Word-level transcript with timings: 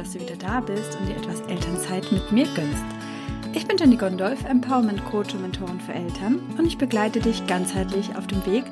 dass 0.00 0.12
du 0.12 0.20
wieder 0.20 0.36
da 0.36 0.60
bist 0.60 0.96
und 0.98 1.08
dir 1.08 1.16
etwas 1.16 1.42
Elternzeit 1.42 2.10
mit 2.10 2.32
mir 2.32 2.46
gönnst. 2.54 2.84
Ich 3.52 3.66
bin 3.66 3.76
Jenny 3.76 3.96
Gondolf, 3.96 4.42
Empowerment 4.44 5.04
Coach 5.04 5.34
und 5.34 5.42
Mentorin 5.42 5.78
für 5.78 5.92
Eltern 5.92 6.40
und 6.56 6.64
ich 6.64 6.78
begleite 6.78 7.20
dich 7.20 7.46
ganzheitlich 7.46 8.16
auf 8.16 8.26
dem 8.26 8.44
Weg 8.46 8.64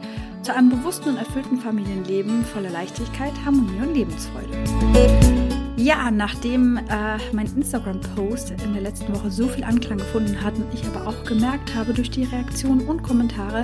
zu 0.42 0.54
einem 0.54 0.70
bewussten 0.70 1.10
und 1.10 1.16
erfüllten 1.18 1.58
Familienleben 1.58 2.44
voller 2.46 2.70
Leichtigkeit, 2.70 3.32
Harmonie 3.44 3.78
und 3.82 3.94
Lebensfreude. 3.94 4.56
Ja, 5.76 6.10
nachdem 6.10 6.78
äh, 6.78 7.18
mein 7.32 7.46
Instagram-Post 7.46 8.52
in 8.64 8.72
der 8.72 8.82
letzten 8.82 9.14
Woche 9.14 9.30
so 9.30 9.48
viel 9.48 9.64
Anklang 9.64 9.98
gefunden 9.98 10.42
hat 10.42 10.54
und 10.56 10.72
ich 10.72 10.84
aber 10.86 11.06
auch 11.06 11.24
gemerkt 11.24 11.74
habe 11.74 11.92
durch 11.92 12.10
die 12.10 12.24
Reaktionen 12.24 12.88
und 12.88 13.02
Kommentare, 13.02 13.62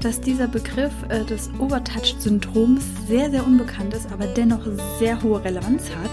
dass 0.00 0.20
dieser 0.20 0.46
Begriff 0.46 0.92
äh, 1.08 1.24
des 1.24 1.50
Overtouched-Syndroms 1.58 2.84
sehr, 3.08 3.30
sehr 3.30 3.44
unbekannt 3.44 3.94
ist, 3.94 4.10
aber 4.12 4.26
dennoch 4.26 4.64
sehr 4.98 5.20
hohe 5.22 5.42
Relevanz 5.44 5.90
hat, 5.90 6.10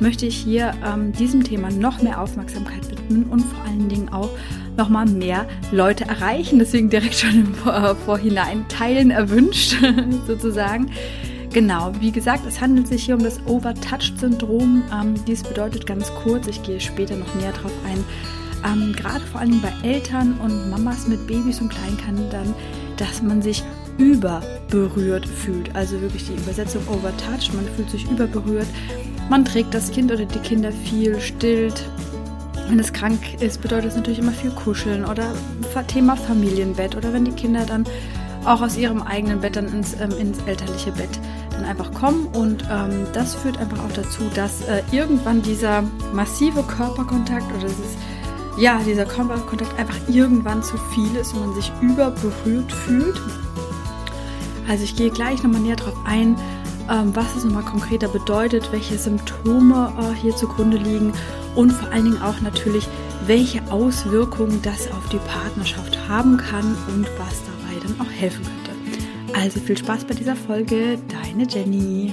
möchte 0.00 0.26
ich 0.26 0.36
hier 0.36 0.72
ähm, 0.84 1.12
diesem 1.12 1.44
Thema 1.44 1.70
noch 1.70 2.02
mehr 2.02 2.20
Aufmerksamkeit 2.20 2.90
widmen 2.90 3.24
und 3.24 3.40
vor 3.40 3.64
allen 3.64 3.88
Dingen 3.88 4.08
auch 4.10 4.30
noch 4.76 4.88
mal 4.88 5.06
mehr 5.06 5.46
Leute 5.72 6.04
erreichen. 6.06 6.58
Deswegen 6.58 6.88
direkt 6.90 7.14
schon 7.14 7.34
im 7.34 7.54
Vor 7.54 7.96
Vorhinein 7.96 8.66
teilen 8.68 9.10
erwünscht, 9.10 9.76
sozusagen. 10.26 10.90
Genau, 11.52 11.92
wie 12.00 12.12
gesagt, 12.12 12.46
es 12.46 12.60
handelt 12.60 12.88
sich 12.88 13.04
hier 13.04 13.14
um 13.14 13.22
das 13.22 13.44
Overtouched-Syndrom. 13.46 14.82
Ähm, 14.92 15.14
dies 15.26 15.42
bedeutet 15.42 15.86
ganz 15.86 16.12
kurz, 16.22 16.46
ich 16.46 16.62
gehe 16.62 16.78
später 16.78 17.16
noch 17.16 17.34
näher 17.34 17.52
drauf 17.52 17.72
ein, 17.86 18.04
ähm, 18.64 18.92
gerade 18.92 19.24
vor 19.24 19.40
allem 19.40 19.60
bei 19.62 19.72
Eltern 19.82 20.38
und 20.42 20.70
Mamas 20.70 21.08
mit 21.08 21.26
Babys 21.26 21.60
und 21.60 21.70
Kleinkindern, 21.70 22.54
dass 22.96 23.22
man 23.22 23.40
sich 23.40 23.64
überberührt 23.96 25.26
fühlt. 25.26 25.74
Also 25.74 26.00
wirklich 26.00 26.26
die 26.26 26.34
Übersetzung 26.34 26.82
overtouched, 26.88 27.54
man 27.54 27.66
fühlt 27.76 27.90
sich 27.90 28.08
überberührt. 28.10 28.68
Man 29.28 29.44
trägt 29.44 29.74
das 29.74 29.90
Kind 29.90 30.10
oder 30.10 30.24
die 30.24 30.38
Kinder 30.38 30.72
viel, 30.72 31.20
stillt. 31.20 31.84
Wenn 32.68 32.78
es 32.78 32.92
krank 32.92 33.40
ist, 33.40 33.60
bedeutet 33.60 33.90
es 33.90 33.96
natürlich 33.96 34.18
immer 34.18 34.32
viel 34.32 34.50
Kuscheln 34.50 35.04
oder 35.04 35.32
Thema 35.86 36.16
Familienbett 36.16 36.96
oder 36.96 37.12
wenn 37.12 37.24
die 37.24 37.32
Kinder 37.32 37.64
dann 37.64 37.84
auch 38.44 38.62
aus 38.62 38.76
ihrem 38.76 39.02
eigenen 39.02 39.40
Bett 39.40 39.56
dann 39.56 39.68
ins, 39.68 39.94
ähm, 40.00 40.10
ins 40.18 40.38
elterliche 40.46 40.92
Bett 40.92 41.20
dann 41.50 41.64
einfach 41.64 41.92
kommen. 41.92 42.26
Und 42.28 42.64
ähm, 42.70 43.06
das 43.12 43.34
führt 43.34 43.58
einfach 43.58 43.78
auch 43.78 43.92
dazu, 43.92 44.22
dass 44.34 44.62
äh, 44.62 44.82
irgendwann 44.92 45.42
dieser 45.42 45.82
massive 46.12 46.62
Körperkontakt 46.62 47.46
oder 47.52 47.68
dieses 47.68 47.96
ja, 48.58 48.80
dieser 48.84 49.04
Körperkontakt 49.04 49.78
einfach 49.78 49.96
irgendwann 50.08 50.64
zu 50.64 50.76
viel 50.92 51.14
ist 51.14 51.32
und 51.32 51.46
man 51.46 51.54
sich 51.54 51.70
überberührt 51.80 52.72
fühlt. 52.72 53.20
Also 54.68 54.82
ich 54.82 54.96
gehe 54.96 55.10
gleich 55.10 55.42
nochmal 55.44 55.60
näher 55.60 55.76
darauf 55.76 55.94
ein, 56.04 56.36
ähm, 56.90 57.14
was 57.14 57.36
es 57.36 57.44
nochmal 57.44 57.64
konkreter 57.64 58.08
bedeutet, 58.08 58.72
welche 58.72 58.98
Symptome 58.98 59.92
äh, 59.98 60.14
hier 60.20 60.34
zugrunde 60.34 60.78
liegen 60.78 61.12
und 61.54 61.72
vor 61.72 61.90
allen 61.90 62.04
Dingen 62.04 62.22
auch 62.22 62.40
natürlich, 62.40 62.86
welche 63.26 63.60
Auswirkungen 63.70 64.60
das 64.62 64.90
auf 64.92 65.08
die 65.10 65.18
Partnerschaft 65.18 66.08
haben 66.08 66.36
kann 66.36 66.76
und 66.88 67.06
was 67.18 67.42
dabei 67.44 67.78
dann 67.82 68.00
auch 68.00 68.10
helfen 68.10 68.44
könnte. 68.44 69.38
Also 69.38 69.60
viel 69.60 69.76
Spaß 69.76 70.04
bei 70.04 70.14
dieser 70.14 70.36
Folge, 70.36 70.98
deine 71.08 71.46
Jenny. 71.46 72.12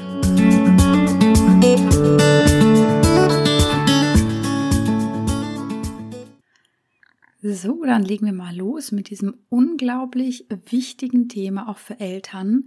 So, 7.41 7.83
dann 7.85 8.03
legen 8.03 8.25
wir 8.25 8.33
mal 8.33 8.55
los 8.55 8.91
mit 8.91 9.11
diesem 9.11 9.35
unglaublich 9.49 10.47
wichtigen 10.69 11.29
Thema 11.29 11.69
auch 11.69 11.77
für 11.77 11.99
Eltern. 11.99 12.65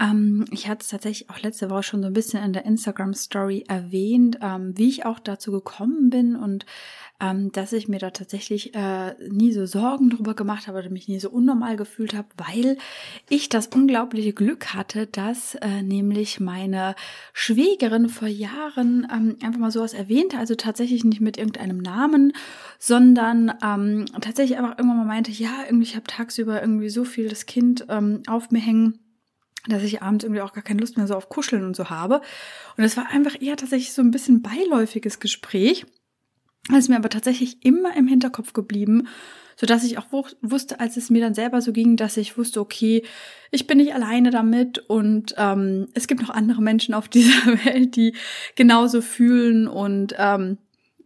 Ähm, 0.00 0.44
ich 0.50 0.68
hatte 0.68 0.82
es 0.82 0.88
tatsächlich 0.88 1.30
auch 1.30 1.40
letzte 1.40 1.70
Woche 1.70 1.82
schon 1.82 2.02
so 2.02 2.06
ein 2.06 2.12
bisschen 2.12 2.42
in 2.42 2.52
der 2.52 2.64
Instagram 2.64 3.14
Story 3.14 3.64
erwähnt, 3.68 4.38
ähm, 4.42 4.76
wie 4.76 4.88
ich 4.88 5.04
auch 5.04 5.18
dazu 5.18 5.50
gekommen 5.50 6.10
bin 6.10 6.36
und 6.36 6.66
ähm, 7.20 7.50
dass 7.50 7.72
ich 7.72 7.88
mir 7.88 7.98
da 7.98 8.10
tatsächlich 8.10 8.74
äh, 8.76 9.14
nie 9.28 9.52
so 9.52 9.66
Sorgen 9.66 10.10
drüber 10.10 10.34
gemacht 10.34 10.68
habe 10.68 10.78
oder 10.78 10.90
mich 10.90 11.08
nie 11.08 11.18
so 11.18 11.30
unnormal 11.30 11.76
gefühlt 11.76 12.14
habe, 12.14 12.28
weil 12.36 12.78
ich 13.28 13.48
das 13.48 13.66
unglaubliche 13.66 14.32
Glück 14.32 14.72
hatte, 14.72 15.06
dass 15.08 15.56
äh, 15.56 15.82
nämlich 15.82 16.38
meine 16.38 16.94
Schwägerin 17.32 18.08
vor 18.08 18.28
Jahren 18.28 19.08
ähm, 19.12 19.36
einfach 19.42 19.58
mal 19.58 19.72
sowas 19.72 19.94
erwähnte, 19.94 20.38
also 20.38 20.54
tatsächlich 20.54 21.04
nicht 21.04 21.20
mit 21.20 21.38
irgendeinem 21.38 21.78
Namen, 21.78 22.32
sondern 22.78 23.52
ähm, 23.64 24.04
tatsächlich 24.20 24.56
einfach 24.56 24.78
irgendwann 24.78 24.98
mal 24.98 25.06
meinte, 25.06 25.32
ja, 25.32 25.64
irgendwie 25.66 25.86
ich 25.86 25.96
habe 25.96 26.06
tagsüber 26.06 26.60
irgendwie 26.60 26.88
so 26.88 27.04
viel 27.04 27.28
das 27.28 27.46
Kind 27.46 27.86
ähm, 27.88 28.22
auf 28.28 28.52
mir 28.52 28.60
hängen 28.60 29.00
dass 29.70 29.82
ich 29.82 30.02
abends 30.02 30.24
irgendwie 30.24 30.42
auch 30.42 30.52
gar 30.52 30.64
keine 30.64 30.80
Lust 30.80 30.96
mehr 30.96 31.06
so 31.06 31.14
auf 31.14 31.28
Kuscheln 31.28 31.64
und 31.64 31.76
so 31.76 31.90
habe. 31.90 32.20
Und 32.76 32.84
es 32.84 32.96
war 32.96 33.08
einfach 33.10 33.40
eher 33.40 33.56
tatsächlich 33.56 33.92
so 33.92 34.02
ein 34.02 34.10
bisschen 34.10 34.42
beiläufiges 34.42 35.20
Gespräch. 35.20 35.86
Das 36.68 36.80
ist 36.80 36.88
mir 36.88 36.96
aber 36.96 37.08
tatsächlich 37.08 37.64
immer 37.64 37.96
im 37.96 38.06
Hinterkopf 38.06 38.52
geblieben, 38.52 39.08
so 39.56 39.66
dass 39.66 39.84
ich 39.84 39.98
auch 39.98 40.06
wusste, 40.42 40.80
als 40.80 40.96
es 40.96 41.10
mir 41.10 41.20
dann 41.20 41.34
selber 41.34 41.62
so 41.62 41.72
ging, 41.72 41.96
dass 41.96 42.16
ich 42.16 42.36
wusste, 42.36 42.60
okay, 42.60 43.04
ich 43.50 43.66
bin 43.66 43.78
nicht 43.78 43.94
alleine 43.94 44.30
damit 44.30 44.78
und 44.78 45.34
ähm, 45.36 45.88
es 45.94 46.06
gibt 46.06 46.20
noch 46.20 46.30
andere 46.30 46.62
Menschen 46.62 46.94
auf 46.94 47.08
dieser 47.08 47.46
Welt, 47.64 47.96
die 47.96 48.14
genauso 48.54 49.00
fühlen 49.00 49.66
und 49.66 50.14
ähm, 50.18 50.58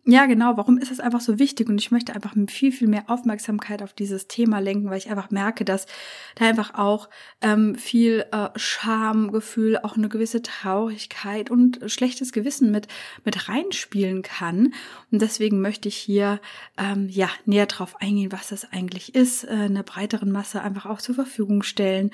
ja, 0.05 0.27
genau. 0.27 0.57
Warum 0.57 0.79
ist 0.79 0.91
das 0.91 0.99
einfach 0.99 1.21
so 1.21 1.39
wichtig? 1.39 1.69
Und 1.69 1.79
ich 1.81 1.93
möchte 1.93 2.13
einfach 2.13 2.35
viel, 2.49 2.73
viel 2.73 2.89
mehr 2.89 3.05
Aufmerksamkeit 3.07 3.83
auf 3.83 3.93
dieses 3.93 4.27
Thema 4.27 4.59
lenken, 4.59 4.91
weil 4.91 4.99
ich 4.99 5.11
einfach 5.11 5.31
merke, 5.31 5.65
dass 5.65 5.87
da 6.35 6.47
einfach 6.47 6.75
auch 6.75 7.09
ähm, 7.41 7.77
viel 7.77 8.25
äh, 8.33 8.49
Schamgefühl, 8.57 9.79
auch 9.79 9.97
eine 9.97 10.09
gewisse 10.09 10.43
Traurigkeit 10.43 11.53
und 11.53 11.79
schlechtes 11.87 12.33
Gewissen 12.33 12.73
mit, 12.73 12.89
mit 13.25 13.49
reinspielen 13.49 14.23
kann. 14.23 14.75
Und 15.13 15.23
deswegen 15.23 15.61
möchte 15.61 15.89
ich 15.89 15.97
hier 15.97 16.41
ähm, 16.77 17.09
ja 17.09 17.29
näher 17.47 17.67
drauf 17.67 17.95
eingehen, 18.01 18.33
was 18.33 18.49
das 18.49 18.73
eigentlich 18.73 19.15
ist, 19.15 19.45
äh, 19.45 19.51
einer 19.51 19.85
breiteren 19.85 20.33
Masse 20.33 20.63
einfach 20.63 20.87
auch 20.87 21.01
zur 21.01 21.15
Verfügung 21.15 21.63
stellen. 21.63 22.11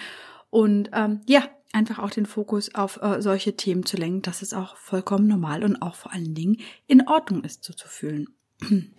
Und 0.50 0.90
ähm, 0.92 1.20
ja, 1.26 1.42
einfach 1.72 1.98
auch 1.98 2.10
den 2.10 2.26
Fokus 2.26 2.74
auf 2.74 3.00
äh, 3.02 3.20
solche 3.20 3.56
Themen 3.56 3.84
zu 3.84 3.96
lenken, 3.96 4.22
dass 4.22 4.42
es 4.42 4.54
auch 4.54 4.76
vollkommen 4.76 5.26
normal 5.26 5.64
und 5.64 5.82
auch 5.82 5.94
vor 5.94 6.12
allen 6.12 6.34
Dingen 6.34 6.58
in 6.86 7.06
Ordnung 7.06 7.44
ist, 7.44 7.64
so 7.64 7.72
zu 7.72 7.88
fühlen. 7.88 8.28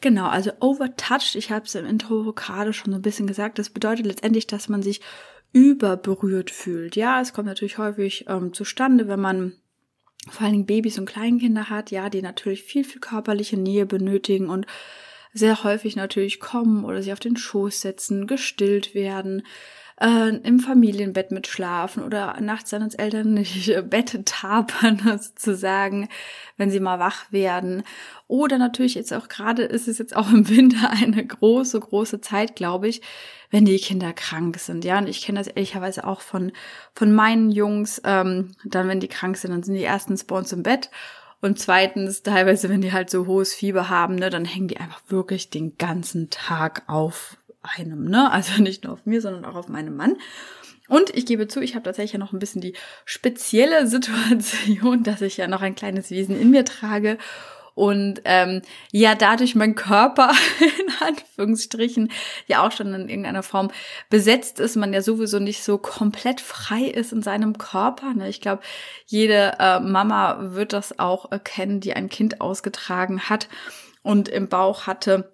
Genau, 0.00 0.26
also 0.26 0.50
overtouched, 0.58 1.36
ich 1.36 1.52
habe 1.52 1.64
es 1.64 1.76
im 1.76 1.86
Intro 1.86 2.32
gerade 2.32 2.72
schon 2.72 2.90
so 2.90 2.98
ein 2.98 3.02
bisschen 3.02 3.28
gesagt, 3.28 3.60
das 3.60 3.70
bedeutet 3.70 4.04
letztendlich, 4.04 4.48
dass 4.48 4.68
man 4.68 4.82
sich 4.82 5.00
überberührt 5.52 6.50
fühlt. 6.50 6.96
Ja, 6.96 7.20
es 7.20 7.32
kommt 7.32 7.46
natürlich 7.46 7.78
häufig 7.78 8.24
ähm, 8.26 8.52
zustande, 8.52 9.06
wenn 9.06 9.20
man 9.20 9.52
vor 10.28 10.42
allen 10.42 10.54
Dingen 10.54 10.66
Babys 10.66 10.98
und 10.98 11.06
Kleinkinder 11.06 11.68
hat, 11.70 11.92
ja, 11.92 12.10
die 12.10 12.20
natürlich 12.20 12.64
viel, 12.64 12.82
viel 12.82 13.00
körperliche 13.00 13.56
Nähe 13.56 13.86
benötigen 13.86 14.48
und 14.48 14.66
sehr 15.32 15.62
häufig 15.62 15.94
natürlich 15.94 16.40
kommen 16.40 16.84
oder 16.84 17.02
sich 17.02 17.12
auf 17.12 17.20
den 17.20 17.36
Schoß 17.36 17.80
setzen, 17.80 18.26
gestillt 18.26 18.94
werden, 18.94 19.44
äh, 20.00 20.28
im 20.28 20.60
Familienbett 20.60 21.30
mitschlafen 21.30 22.02
oder 22.02 22.40
nachts 22.40 22.70
dann 22.70 22.82
ins 22.82 22.94
elterliche 22.94 23.82
Bett 23.82 24.26
tapern 24.26 25.00
sozusagen, 25.20 26.08
wenn 26.56 26.70
sie 26.70 26.80
mal 26.80 26.98
wach 26.98 27.30
werden. 27.30 27.82
Oder 28.28 28.58
natürlich 28.58 28.94
jetzt 28.94 29.12
auch 29.12 29.28
gerade 29.28 29.62
ist 29.62 29.88
es 29.88 29.98
jetzt 29.98 30.16
auch 30.16 30.30
im 30.30 30.48
Winter 30.48 30.90
eine 30.90 31.24
große, 31.24 31.78
große 31.80 32.20
Zeit, 32.20 32.56
glaube 32.56 32.88
ich, 32.88 33.02
wenn 33.50 33.64
die 33.64 33.76
Kinder 33.78 34.12
krank 34.12 34.58
sind. 34.58 34.84
Ja, 34.84 34.98
und 34.98 35.08
ich 35.08 35.22
kenne 35.22 35.38
das 35.38 35.48
ehrlicherweise 35.48 36.06
auch 36.06 36.20
von, 36.20 36.52
von 36.94 37.12
meinen 37.12 37.50
Jungs. 37.50 38.00
Ähm, 38.04 38.52
dann, 38.64 38.88
wenn 38.88 39.00
die 39.00 39.08
krank 39.08 39.36
sind, 39.36 39.50
dann 39.50 39.62
sind 39.62 39.74
die 39.74 39.82
erstens 39.82 40.24
bei 40.24 40.36
uns 40.36 40.52
im 40.52 40.62
Bett 40.62 40.90
und 41.42 41.58
zweitens, 41.58 42.22
teilweise, 42.22 42.68
wenn 42.68 42.82
die 42.82 42.92
halt 42.92 43.10
so 43.10 43.26
hohes 43.26 43.52
Fieber 43.52 43.88
haben, 43.88 44.14
ne, 44.14 44.30
dann 44.30 44.44
hängen 44.44 44.68
die 44.68 44.76
einfach 44.76 45.02
wirklich 45.08 45.50
den 45.50 45.76
ganzen 45.76 46.30
Tag 46.30 46.84
auf 46.86 47.36
einem, 47.62 48.04
ne? 48.04 48.30
Also 48.32 48.62
nicht 48.62 48.84
nur 48.84 48.92
auf 48.94 49.06
mir, 49.06 49.20
sondern 49.20 49.44
auch 49.44 49.56
auf 49.56 49.68
meinem 49.68 49.96
Mann. 49.96 50.16
Und 50.88 51.10
ich 51.16 51.26
gebe 51.26 51.48
zu, 51.48 51.60
ich 51.60 51.74
habe 51.74 51.84
tatsächlich 51.84 52.12
ja 52.12 52.18
noch 52.18 52.32
ein 52.32 52.38
bisschen 52.38 52.60
die 52.60 52.74
spezielle 53.04 53.86
Situation, 53.88 55.02
dass 55.02 55.20
ich 55.20 55.36
ja 55.36 55.46
noch 55.46 55.62
ein 55.62 55.74
kleines 55.74 56.10
Wesen 56.10 56.38
in 56.38 56.50
mir 56.50 56.64
trage 56.64 57.18
und 57.74 58.20
ähm, 58.24 58.62
ja 58.90 59.14
dadurch 59.14 59.54
mein 59.54 59.74
Körper 59.74 60.30
in 60.60 61.06
Anführungsstrichen 61.06 62.10
ja 62.46 62.66
auch 62.66 62.72
schon 62.72 62.92
in 62.92 63.08
irgendeiner 63.08 63.42
Form 63.42 63.70
besetzt 64.10 64.60
ist, 64.60 64.76
man 64.76 64.92
ja 64.92 65.02
sowieso 65.02 65.38
nicht 65.38 65.62
so 65.62 65.78
komplett 65.78 66.40
frei 66.40 66.82
ist 66.82 67.12
in 67.12 67.22
seinem 67.22 67.56
Körper. 67.56 68.12
Ne? 68.12 68.28
Ich 68.28 68.40
glaube, 68.40 68.62
jede 69.06 69.56
äh, 69.58 69.80
Mama 69.80 70.52
wird 70.52 70.72
das 70.72 70.98
auch 70.98 71.30
erkennen, 71.32 71.80
die 71.80 71.94
ein 71.94 72.08
Kind 72.08 72.40
ausgetragen 72.40 73.30
hat 73.30 73.48
und 74.02 74.28
im 74.28 74.48
Bauch 74.48 74.86
hatte 74.86 75.31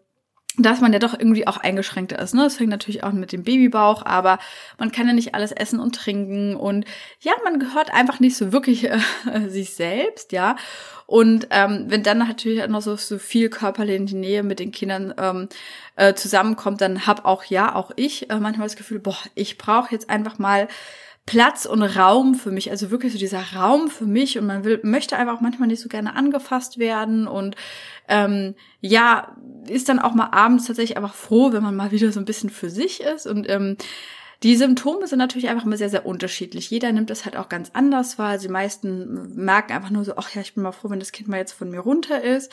dass 0.59 0.81
man 0.81 0.93
ja 0.93 0.99
doch 0.99 1.15
irgendwie 1.15 1.47
auch 1.47 1.57
eingeschränkter 1.57 2.19
ist. 2.19 2.35
Ne? 2.35 2.43
Das 2.43 2.57
fängt 2.57 2.71
natürlich 2.71 3.05
auch 3.05 3.13
mit 3.13 3.33
dem 3.33 3.45
Babybauch, 3.45 4.05
aber 4.05 4.39
man 4.77 4.91
kann 4.91 5.07
ja 5.07 5.13
nicht 5.13 5.35
alles 5.35 5.53
essen 5.53 5.79
und 5.79 5.95
trinken 5.95 6.57
und 6.57 6.85
ja, 7.21 7.33
man 7.45 7.59
gehört 7.59 7.93
einfach 7.93 8.21
nicht 8.21 8.37
so 8.37 8.53
wirklich 8.53 8.91
äh, 8.91 8.99
sich 9.49 9.75
selbst, 9.75 10.33
ja. 10.33 10.57
Und 11.07 11.49
ähm, 11.51 11.87
wenn 11.89 12.03
dann 12.03 12.19
natürlich 12.19 12.67
noch 12.69 12.83
so, 12.83 12.97
so 12.97 13.19
viel 13.19 13.49
körperliche 13.49 14.15
Nähe 14.15 14.43
mit 14.43 14.59
den 14.59 14.73
Kindern 14.73 15.15
ähm, 15.17 15.49
äh, 15.97 16.13
zusammenkommt, 16.13 16.83
dann 16.83 17.07
hab 17.07 17.25
auch 17.25 17.45
ja, 17.45 17.75
auch 17.75 17.93
ich 17.97 18.29
äh, 18.29 18.39
manchmal 18.39 18.67
das 18.67 18.77
Gefühl, 18.77 18.99
boah, 18.99 19.17
ich 19.35 19.57
brauche 19.57 19.91
jetzt 19.91 20.11
einfach 20.11 20.39
mal 20.39 20.69
Platz 21.29 21.67
und 21.67 21.83
Raum 21.83 22.35
für 22.35 22.51
mich, 22.51 22.71
also 22.71 22.91
wirklich 22.91 23.13
so 23.13 23.19
dieser 23.19 23.53
Raum 23.55 23.91
für 23.91 24.07
mich 24.07 24.39
und 24.39 24.47
man 24.47 24.65
will, 24.65 24.81
möchte 24.83 25.15
einfach 25.15 25.37
auch 25.37 25.41
manchmal 25.43 25.69
nicht 25.69 25.83
so 25.83 25.91
gerne 25.91 26.17
angefasst 26.17 26.79
werden 26.79 27.29
und 27.29 27.55
ähm, 28.09 28.55
ja, 28.81 29.37
ist 29.69 29.91
dann 29.91 29.99
auch 29.99 30.15
mal 30.15 30.31
abends 30.31 30.67
tatsächlich 30.67 30.97
einfach 30.97 31.13
froh, 31.13 31.53
wenn 31.53 31.63
man 31.63 31.77
mal 31.77 31.91
wieder 31.91 32.13
so 32.13 32.19
ein 32.19 32.25
bisschen 32.25 32.49
für 32.49 32.71
sich 32.71 33.03
ist 33.03 33.27
und 33.27 33.47
ähm, 33.51 33.77
die 34.43 34.57
Symptome 34.57 35.07
sind 35.07 35.19
natürlich 35.19 35.51
einfach 35.51 35.67
immer 35.67 35.77
sehr, 35.77 35.91
sehr 35.91 36.07
unterschiedlich. 36.07 36.71
Jeder 36.71 36.93
nimmt 36.93 37.11
das 37.11 37.25
halt 37.25 37.37
auch 37.37 37.49
ganz 37.49 37.73
anders 37.75 38.19
wahr. 38.19 38.39
Die 38.39 38.49
meisten 38.49 39.35
merken 39.35 39.73
einfach 39.73 39.91
nur 39.91 40.05
so, 40.05 40.15
ach 40.17 40.33
ja, 40.33 40.41
ich 40.41 40.55
bin 40.55 40.63
mal 40.63 40.71
froh, 40.71 40.91
wenn 40.91 41.01
das 41.01 41.11
Kind 41.11 41.29
mal 41.29 41.39
jetzt 41.39 41.53
von 41.53 41.71
mir 41.71 41.81
runter 41.81 42.23
ist. 42.23 42.53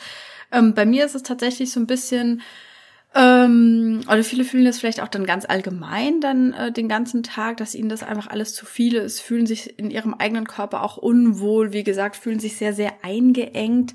Ähm, 0.50 0.74
bei 0.74 0.84
mir 0.84 1.06
ist 1.06 1.14
es 1.14 1.22
tatsächlich 1.22 1.70
so 1.70 1.78
ein 1.78 1.86
bisschen, 1.86 2.42
ähm, 3.16 4.02
oder 4.08 4.22
viele 4.22 4.44
fühlen 4.44 4.66
das 4.66 4.78
vielleicht 4.78 5.00
auch 5.00 5.08
dann 5.08 5.24
ganz 5.24 5.46
allgemein 5.46 6.20
dann 6.20 6.52
äh, 6.52 6.70
den 6.70 6.86
ganzen 6.86 7.22
Tag, 7.22 7.56
dass 7.56 7.74
ihnen 7.74 7.88
das 7.88 8.02
einfach 8.02 8.26
alles 8.26 8.52
zu 8.52 8.66
viel 8.66 8.94
ist, 8.96 9.20
fühlen 9.20 9.46
sich 9.46 9.78
in 9.78 9.90
ihrem 9.90 10.12
eigenen 10.12 10.46
Körper 10.46 10.82
auch 10.82 10.98
unwohl, 10.98 11.72
wie 11.72 11.82
gesagt, 11.82 12.16
fühlen 12.16 12.40
sich 12.40 12.56
sehr, 12.56 12.74
sehr 12.74 12.92
eingeengt, 13.02 13.94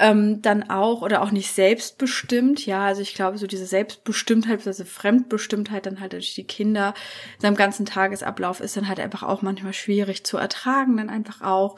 ähm, 0.00 0.42
dann 0.42 0.68
auch 0.68 1.02
oder 1.02 1.22
auch 1.22 1.30
nicht 1.30 1.52
selbstbestimmt. 1.52 2.66
Ja, 2.66 2.86
also 2.86 3.02
ich 3.02 3.14
glaube, 3.14 3.38
so 3.38 3.46
diese 3.46 3.66
Selbstbestimmtheit, 3.66 4.66
also 4.66 4.84
Fremdbestimmtheit 4.84 5.86
dann 5.86 6.00
halt 6.00 6.14
durch 6.14 6.34
die 6.34 6.44
Kinder 6.44 6.92
in 7.36 7.42
seinem 7.42 7.56
ganzen 7.56 7.86
Tagesablauf 7.86 8.60
ist 8.60 8.76
dann 8.76 8.88
halt 8.88 8.98
einfach 8.98 9.22
auch 9.22 9.42
manchmal 9.42 9.74
schwierig 9.74 10.24
zu 10.24 10.38
ertragen, 10.38 10.96
dann 10.96 11.08
einfach 11.08 11.40
auch. 11.42 11.76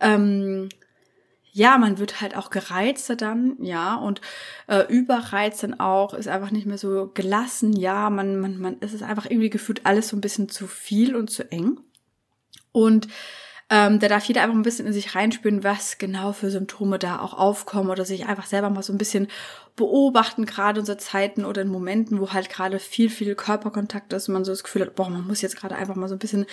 Ähm, 0.00 0.70
ja, 1.54 1.76
man 1.76 1.98
wird 1.98 2.22
halt 2.22 2.34
auch 2.34 2.48
gereizter 2.48 3.14
dann, 3.14 3.56
ja, 3.60 3.96
und 3.96 4.22
äh, 4.68 4.86
überreizt 4.88 5.62
dann 5.62 5.78
auch, 5.78 6.14
ist 6.14 6.26
einfach 6.26 6.50
nicht 6.50 6.66
mehr 6.66 6.78
so 6.78 7.10
gelassen, 7.12 7.74
ja, 7.74 8.08
man, 8.08 8.40
man, 8.40 8.58
man, 8.58 8.76
es 8.80 8.94
ist 8.94 9.02
einfach 9.02 9.26
irgendwie 9.26 9.50
gefühlt 9.50 9.84
alles 9.84 10.08
so 10.08 10.16
ein 10.16 10.22
bisschen 10.22 10.48
zu 10.48 10.66
viel 10.66 11.14
und 11.14 11.30
zu 11.30 11.50
eng. 11.52 11.78
Und 12.72 13.06
ähm, 13.68 14.00
da 14.00 14.08
darf 14.08 14.24
jeder 14.24 14.42
einfach 14.42 14.54
ein 14.54 14.62
bisschen 14.62 14.86
in 14.86 14.94
sich 14.94 15.14
reinspüren, 15.14 15.62
was 15.62 15.98
genau 15.98 16.32
für 16.32 16.50
Symptome 16.50 16.98
da 16.98 17.20
auch 17.20 17.34
aufkommen 17.34 17.90
oder 17.90 18.06
sich 18.06 18.26
einfach 18.26 18.46
selber 18.46 18.70
mal 18.70 18.82
so 18.82 18.94
ein 18.94 18.98
bisschen 18.98 19.28
beobachten, 19.76 20.46
gerade 20.46 20.84
so 20.84 20.94
Zeiten 20.94 21.44
oder 21.44 21.62
in 21.62 21.68
Momenten, 21.68 22.18
wo 22.18 22.32
halt 22.32 22.48
gerade 22.48 22.78
viel, 22.78 23.10
viel 23.10 23.34
Körperkontakt 23.34 24.12
ist 24.14 24.28
und 24.28 24.34
man 24.34 24.44
so 24.44 24.52
das 24.52 24.64
Gefühl 24.64 24.82
hat, 24.82 24.94
boah, 24.94 25.10
man 25.10 25.26
muss 25.26 25.42
jetzt 25.42 25.56
gerade 25.56 25.74
einfach 25.74 25.96
mal 25.96 26.08
so 26.08 26.14
ein 26.14 26.18
bisschen 26.18 26.46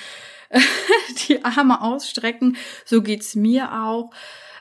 die 1.27 1.43
Arme 1.43 1.81
ausstrecken. 1.81 2.57
So 2.85 3.01
geht's 3.01 3.35
mir 3.35 3.71
auch. 3.81 4.11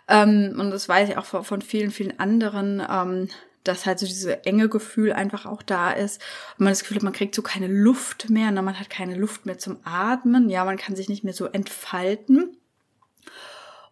Ähm, 0.08 0.56
und 0.58 0.70
das 0.70 0.88
weiß 0.88 1.10
ich 1.10 1.16
auch 1.16 1.26
von, 1.26 1.44
von 1.44 1.62
vielen, 1.62 1.90
vielen 1.90 2.18
anderen, 2.18 2.82
ähm, 2.88 3.28
dass 3.64 3.86
halt 3.86 3.98
so 3.98 4.06
diese 4.06 4.46
enge 4.46 4.68
Gefühl 4.68 5.12
einfach 5.12 5.44
auch 5.44 5.62
da 5.62 5.90
ist. 5.90 6.22
Und 6.58 6.64
man 6.64 6.72
das 6.72 6.80
Gefühl 6.80 6.96
hat, 6.96 7.02
man 7.02 7.12
kriegt 7.12 7.34
so 7.34 7.42
keine 7.42 7.66
Luft 7.68 8.30
mehr, 8.30 8.50
ne? 8.50 8.62
man 8.62 8.78
hat 8.78 8.88
keine 8.88 9.14
Luft 9.14 9.46
mehr 9.46 9.58
zum 9.58 9.78
Atmen. 9.84 10.48
Ja, 10.48 10.64
man 10.64 10.78
kann 10.78 10.96
sich 10.96 11.08
nicht 11.08 11.24
mehr 11.24 11.34
so 11.34 11.46
entfalten. 11.46 12.56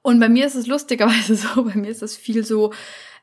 Und 0.02 0.20
bei 0.20 0.28
mir 0.28 0.46
ist 0.46 0.54
es 0.54 0.66
lustigerweise 0.66 1.34
so, 1.36 1.64
bei 1.64 1.74
mir 1.74 1.90
ist 1.90 2.02
es 2.02 2.16
viel 2.16 2.44
so, 2.44 2.72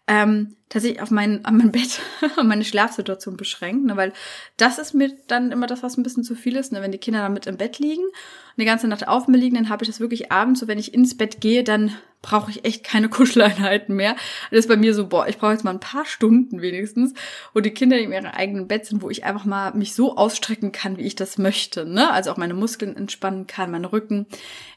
ähm, 0.08 0.56
tatsächlich 0.70 1.02
auf 1.02 1.12
mein, 1.12 1.46
an 1.46 1.58
mein 1.58 1.72
Bett, 1.72 2.02
an 2.36 2.48
meine 2.48 2.66
Schlafsituation 2.66 3.38
beschränkt, 3.38 3.86
ne, 3.86 3.96
weil 3.96 4.14
das 4.58 4.80
ist 4.80 4.94
mir 4.94 5.12
dann 5.28 5.52
immer 5.52 5.68
das, 5.68 5.84
was 5.84 5.98
ein 5.98 6.04
bisschen 6.04 6.24
zu 6.24 6.36
viel 6.36 6.56
ist, 6.56 6.72
ne, 6.72 6.82
wenn 6.82 6.92
die 6.92 6.98
Kinder 6.98 7.22
dann 7.22 7.34
mit 7.34 7.48
im 7.48 7.58
Bett 7.58 7.80
liegen 7.80 8.04
und 8.04 8.58
die 8.58 8.66
ganze 8.66 8.88
Nacht 8.88 9.08
auf 9.08 9.28
mir 9.28 9.38
liegen, 9.38 9.56
dann 9.56 9.70
habe 9.70 9.84
ich 9.84 9.90
das 9.90 10.00
wirklich 10.00 10.32
abends, 10.32 10.60
so 10.60 10.68
wenn 10.68 10.80
ich 10.80 10.94
ins 10.94 11.16
Bett 11.16 11.42
gehe, 11.42 11.64
dann 11.64 11.96
brauche 12.22 12.50
ich 12.50 12.66
echt 12.66 12.84
keine 12.84 13.10
Kuscheleinheiten 13.10 13.96
mehr. 13.96 14.16
Das 14.50 14.62
ist 14.62 14.68
bei 14.68 14.78
mir 14.78 14.96
so, 14.96 15.08
boah, 15.08 15.28
ich 15.28 15.38
brauche 15.38 15.52
jetzt 15.52 15.64
mal 15.64 15.72
ein 15.72 15.80
paar 15.80 16.06
Stunden 16.06 16.62
wenigstens, 16.62 17.14
wo 17.54 17.60
die 17.60 17.72
Kinder 17.72 17.98
in 17.98 18.12
ihrem 18.12 18.26
eigenen 18.26 18.68
Bett 18.68 18.88
sind, 18.88 19.04
wo 19.04 19.10
ich 19.10 19.24
einfach 19.24 19.46
mal 19.46 19.74
mich 19.74 19.94
so 19.94 20.18
ausstrecken 20.18 20.72
kann, 20.72 20.98
wie 20.98 21.04
ich 21.04 21.16
das 21.16 21.38
möchte, 21.38 21.86
ne? 21.86 22.12
Also 22.12 22.32
auch 22.32 22.38
meine 22.38 22.54
Muskeln 22.54 22.96
entspannen 22.98 23.46
kann, 23.46 23.72
meinen 23.72 23.86
Rücken 23.86 24.26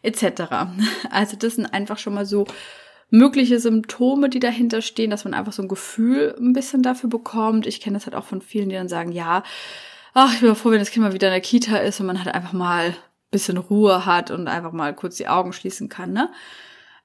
etc. 0.02 0.42
Also 1.10 1.36
das 1.36 1.54
sind 1.54 1.66
einfach 1.66 1.98
schon 1.98 2.14
mal 2.14 2.26
so 2.26 2.46
mögliche 3.10 3.60
Symptome, 3.60 4.28
die 4.28 4.40
dahinter 4.40 4.82
stehen, 4.82 5.10
dass 5.10 5.24
man 5.24 5.34
einfach 5.34 5.52
so 5.52 5.62
ein 5.62 5.68
Gefühl 5.68 6.34
ein 6.38 6.52
bisschen 6.52 6.82
dafür 6.82 7.08
bekommt. 7.08 7.66
Ich 7.66 7.80
kenne 7.80 7.96
das 7.96 8.06
halt 8.06 8.16
auch 8.16 8.24
von 8.24 8.42
vielen, 8.42 8.68
die 8.68 8.74
dann 8.74 8.88
sagen, 8.88 9.12
ja, 9.12 9.42
ach, 10.14 10.34
ich 10.34 10.40
bin 10.40 10.54
froh, 10.54 10.70
wenn 10.70 10.78
das 10.78 10.90
Kind 10.90 11.04
mal 11.04 11.12
wieder 11.12 11.28
in 11.28 11.32
der 11.32 11.40
Kita 11.40 11.76
ist 11.78 12.00
und 12.00 12.06
man 12.06 12.22
halt 12.24 12.34
einfach 12.34 12.52
mal 12.52 12.86
ein 12.86 12.96
bisschen 13.30 13.58
Ruhe 13.58 14.06
hat 14.06 14.30
und 14.30 14.48
einfach 14.48 14.72
mal 14.72 14.94
kurz 14.94 15.16
die 15.16 15.28
Augen 15.28 15.52
schließen 15.52 15.88
kann, 15.88 16.12
ne? 16.12 16.30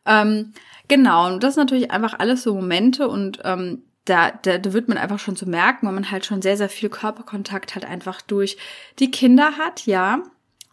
Ähm, 0.05 0.53
genau, 0.87 1.27
und 1.27 1.43
das 1.43 1.51
ist 1.51 1.57
natürlich 1.57 1.91
einfach 1.91 2.17
alles 2.17 2.41
so 2.43 2.55
Momente 2.55 3.07
und 3.07 3.39
ähm, 3.43 3.83
da, 4.05 4.31
da, 4.31 4.57
da 4.57 4.73
wird 4.73 4.87
man 4.87 4.97
einfach 4.97 5.19
schon 5.19 5.35
zu 5.35 5.45
so 5.45 5.51
merken, 5.51 5.85
weil 5.85 5.93
man 5.93 6.09
halt 6.09 6.25
schon 6.25 6.41
sehr, 6.41 6.57
sehr 6.57 6.69
viel 6.69 6.89
Körperkontakt 6.89 7.75
halt 7.75 7.85
einfach 7.85 8.21
durch 8.21 8.57
die 8.99 9.11
Kinder 9.11 9.57
hat, 9.57 9.85
ja. 9.85 10.23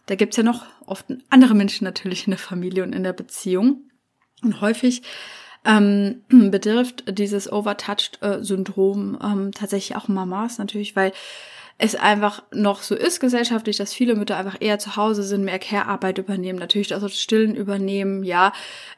Da 0.07 0.15
gibt's 0.15 0.37
ja 0.37 0.43
noch 0.43 0.65
oft 0.87 1.05
andere 1.29 1.53
Menschen 1.53 1.85
natürlich 1.85 2.25
in 2.25 2.31
der 2.31 2.39
Familie 2.39 2.81
und 2.81 2.93
in 2.93 3.03
der 3.03 3.13
Beziehung. 3.13 3.88
Und 4.43 4.61
häufig 4.61 5.01
ähm, 5.65 6.21
betrifft 6.29 7.03
dieses 7.17 7.51
Overtouched-Syndrom 7.51 9.19
ähm, 9.21 9.51
tatsächlich 9.51 9.97
auch 9.97 10.07
Mamas 10.07 10.57
natürlich, 10.57 10.95
weil 10.95 11.11
es 11.81 11.95
einfach 11.95 12.43
noch 12.51 12.81
so 12.81 12.93
ist 12.93 13.21
gesellschaftlich, 13.21 13.77
dass 13.77 13.93
viele 13.93 14.15
Mütter 14.15 14.35
einfach 14.35 14.57
eher 14.59 14.79
zu 14.79 14.97
Hause 14.97 15.23
sind, 15.23 15.45
mehr 15.45 15.59
Care-Arbeit 15.59 16.17
übernehmen, 16.17 16.59
natürlich 16.59 16.89
das 16.89 17.17
Stillen 17.17 17.55
übernehmen, 17.55 18.25
ja, 18.25 18.51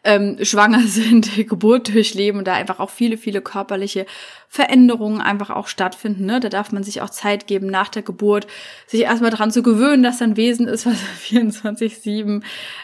ähm, 0.03 0.37
schwanger 0.41 0.81
sind, 0.87 1.47
Geburt 1.47 1.93
durchleben 1.93 2.39
und 2.39 2.47
da 2.47 2.53
einfach 2.53 2.79
auch 2.79 2.89
viele, 2.89 3.17
viele 3.17 3.41
körperliche 3.41 4.07
Veränderungen 4.47 5.21
einfach 5.21 5.51
auch 5.51 5.67
stattfinden. 5.67 6.25
Ne? 6.25 6.39
Da 6.39 6.49
darf 6.49 6.71
man 6.71 6.83
sich 6.83 7.01
auch 7.01 7.11
Zeit 7.11 7.45
geben, 7.45 7.67
nach 7.67 7.87
der 7.87 8.01
Geburt 8.01 8.47
sich 8.87 9.01
erstmal 9.01 9.29
dran 9.29 9.51
zu 9.51 9.61
gewöhnen, 9.61 10.01
dass 10.01 10.21
ein 10.21 10.35
Wesen 10.35 10.67
ist, 10.67 10.85
was 10.87 10.97
24-7 11.23 12.41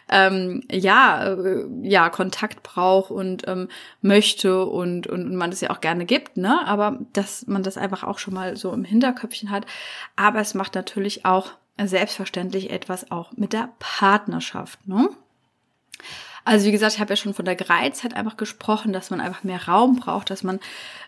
ähm, 0.10 0.64
ja, 0.72 1.34
äh, 1.34 1.66
ja, 1.82 2.10
Kontakt 2.10 2.62
braucht 2.62 3.10
und 3.10 3.48
ähm, 3.48 3.68
möchte 4.02 4.64
und, 4.64 5.08
und, 5.08 5.26
und 5.26 5.36
man 5.36 5.50
das 5.50 5.62
ja 5.62 5.72
auch 5.72 5.82
gerne 5.82 6.06
gibt, 6.06 6.38
ne? 6.38 6.66
Aber 6.66 7.00
dass 7.14 7.48
man 7.48 7.64
das 7.64 7.78
einfach 7.78 8.04
auch 8.04 8.20
schon 8.20 8.36
mal 8.36 8.56
so 8.56 8.72
im 8.72 8.84
Hinterköpfchen 8.84 9.50
hat. 9.50 9.66
Aber 10.16 10.40
es 10.40 10.54
macht 10.54 10.76
natürlich 10.76 11.26
auch 11.26 11.52
selbstverständlich 11.82 12.72
etwas 12.72 13.12
auch 13.12 13.32
mit 13.34 13.54
der 13.54 13.70
Partnerschaft, 13.80 14.88
ne? 14.88 15.10
Also 16.48 16.66
wie 16.66 16.72
gesagt, 16.72 16.94
ich 16.94 17.02
habe 17.02 17.12
ja 17.12 17.18
schon 17.18 17.34
von 17.34 17.44
der 17.44 17.58
Gereiztheit 17.58 18.14
einfach 18.14 18.38
gesprochen, 18.38 18.94
dass 18.94 19.10
man 19.10 19.20
einfach 19.20 19.44
mehr 19.44 19.68
Raum 19.68 19.98
braucht, 19.98 20.30
dass 20.30 20.44
man 20.44 20.62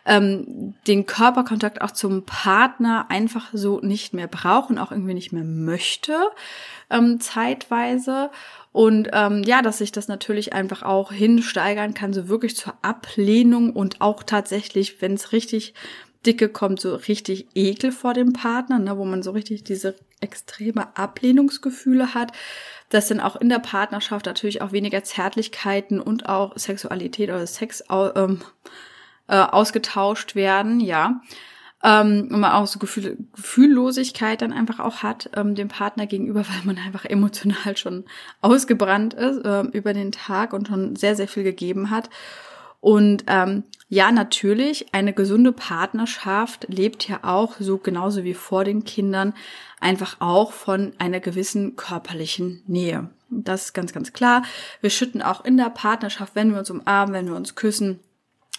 ähm, 0.05 0.73
den 0.85 1.05
Körperkontakt 1.05 1.79
auch 1.81 1.91
zum 1.91 2.25
Partner 2.25 3.05
einfach 3.07 3.47
so 3.53 3.79
nicht 3.79 4.13
mehr 4.13 4.27
braucht 4.27 4.69
und 4.69 4.77
auch 4.79 4.91
irgendwie 4.91 5.13
nicht 5.13 5.31
mehr 5.31 5.45
möchte, 5.45 6.13
ähm, 6.89 7.21
zeitweise. 7.21 8.31
Und 8.73 9.11
ähm, 9.13 9.44
ja, 9.44 9.61
dass 9.61 9.77
sich 9.77 9.94
das 9.94 10.09
natürlich 10.09 10.51
einfach 10.51 10.83
auch 10.83 11.13
hinsteigern 11.13 11.94
kann, 11.94 12.11
so 12.11 12.27
wirklich 12.27 12.57
zur 12.57 12.73
Ablehnung 12.81 13.71
und 13.71 14.01
auch 14.01 14.23
tatsächlich, 14.23 15.01
wenn 15.01 15.13
es 15.13 15.31
richtig 15.31 15.73
dicke 16.26 16.49
kommt, 16.49 16.81
so 16.81 16.95
richtig 16.95 17.47
Ekel 17.56 17.92
vor 17.92 18.14
dem 18.14 18.33
Partner, 18.33 18.80
ne, 18.80 18.97
wo 18.97 19.06
man 19.06 19.23
so 19.23 19.31
richtig 19.31 19.64
diese 19.64 19.95
extreme 20.19 20.95
Ablehnungsgefühle 20.97 22.14
hat 22.14 22.33
dass 22.90 23.07
dann 23.07 23.19
auch 23.19 23.35
in 23.35 23.49
der 23.49 23.59
Partnerschaft 23.59 24.26
natürlich 24.26 24.61
auch 24.61 24.71
weniger 24.71 25.04
Zärtlichkeiten 25.04 26.02
und 26.02 26.28
auch 26.28 26.57
Sexualität 26.57 27.30
oder 27.30 27.45
Sex 27.45 27.83
ähm, 27.90 28.42
äh, 29.28 29.38
ausgetauscht 29.38 30.35
werden, 30.35 30.80
ja. 30.80 31.21
Ähm, 31.81 32.28
und 32.31 32.42
man 32.42 32.52
auch 32.52 32.68
so 32.68 32.78
Gefühl, 32.78 33.18
Gefühllosigkeit 33.33 34.42
dann 34.42 34.52
einfach 34.52 34.80
auch 34.80 35.02
hat 35.02 35.30
ähm, 35.35 35.56
dem 35.56 35.69
Partner 35.69 36.07
gegenüber, 36.07 36.40
weil 36.49 36.66
man 36.66 36.78
einfach 36.78 37.06
emotional 37.06 37.78
schon 37.78 38.06
ausgebrannt 38.42 39.14
ist 39.14 39.45
äh, 39.45 39.61
über 39.71 39.94
den 39.94 40.11
Tag 40.11 40.52
und 40.54 40.68
schon 40.68 40.95
sehr, 40.95 41.16
sehr 41.16 41.28
viel 41.28 41.44
gegeben 41.44 41.90
hat. 41.90 42.09
Und 42.81 43.26
ähm, 43.28 43.64
ja, 43.90 44.12
natürlich, 44.12 44.94
eine 44.94 45.14
gesunde 45.14 45.52
Partnerschaft 45.52 46.68
lebt 46.69 47.07
ja 47.07 47.19
auch 47.24 47.56
so 47.59 47.78
genauso 47.78 48.24
wie 48.24 48.33
vor 48.33 48.64
den 48.64 48.83
Kindern 48.83 49.33
einfach 49.80 50.18
auch 50.19 50.52
von 50.52 50.94
einer 50.98 51.19
gewissen 51.19 51.76
körperlichen 51.76 52.64
Nähe. 52.68 53.09
Das 53.30 53.66
ist 53.66 53.74
ganz, 53.74 53.94
ganz 53.94 54.14
klar. 54.14 54.44
Wir 54.81 54.90
schütten 54.90 55.21
auch 55.21 55.44
in 55.44 55.57
der 55.57 55.69
Partnerschaft, 55.69 56.36
wenn 56.36 56.52
wir 56.52 56.59
uns 56.59 56.69
umarmen, 56.69 57.14
wenn 57.14 57.28
wir 57.28 57.36
uns 57.36 57.56
küssen, 57.56 58.00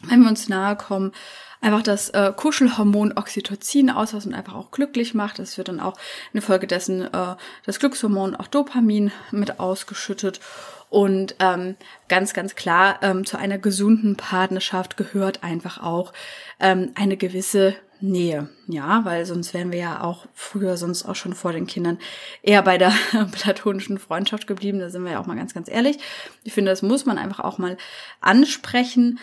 wenn 0.02 0.20
wir 0.20 0.28
uns 0.28 0.48
nahe 0.48 0.76
kommen, 0.76 1.12
einfach 1.60 1.82
das 1.82 2.10
äh, 2.10 2.32
Kuschelhormon 2.34 3.16
Oxytocin 3.16 3.90
aus, 3.90 4.14
was 4.14 4.26
uns 4.26 4.34
einfach 4.34 4.54
auch 4.54 4.70
glücklich 4.70 5.14
macht. 5.14 5.38
Es 5.38 5.58
wird 5.58 5.68
dann 5.68 5.80
auch 5.80 5.96
infolgedessen 6.32 7.02
äh, 7.02 7.36
das 7.64 7.78
Glückshormon 7.78 8.36
auch 8.36 8.46
Dopamin 8.46 9.12
mit 9.30 9.60
ausgeschüttet. 9.60 10.40
Und 10.88 11.36
ähm, 11.38 11.76
ganz, 12.08 12.34
ganz 12.34 12.56
klar, 12.56 12.98
ähm, 13.02 13.24
zu 13.24 13.38
einer 13.38 13.58
gesunden 13.58 14.16
Partnerschaft 14.16 14.96
gehört 14.96 15.44
einfach 15.44 15.80
auch 15.80 16.12
ähm, 16.58 16.90
eine 16.96 17.16
gewisse 17.16 17.76
Nähe, 18.02 18.48
ja, 18.66 19.04
weil 19.04 19.26
sonst 19.26 19.52
wären 19.52 19.72
wir 19.72 19.78
ja 19.78 20.02
auch 20.02 20.26
früher 20.34 20.76
sonst 20.76 21.04
auch 21.04 21.14
schon 21.14 21.34
vor 21.34 21.52
den 21.52 21.66
Kindern 21.66 21.98
eher 22.42 22.62
bei 22.62 22.78
der 22.78 22.92
platonischen 23.32 23.98
Freundschaft 23.98 24.46
geblieben. 24.46 24.80
Da 24.80 24.88
sind 24.88 25.04
wir 25.04 25.12
ja 25.12 25.20
auch 25.20 25.26
mal 25.26 25.36
ganz, 25.36 25.54
ganz 25.54 25.68
ehrlich. 25.68 25.98
Ich 26.42 26.54
finde, 26.54 26.70
das 26.70 26.82
muss 26.82 27.04
man 27.04 27.18
einfach 27.18 27.40
auch 27.40 27.58
mal 27.58 27.76
ansprechen. 28.20 29.20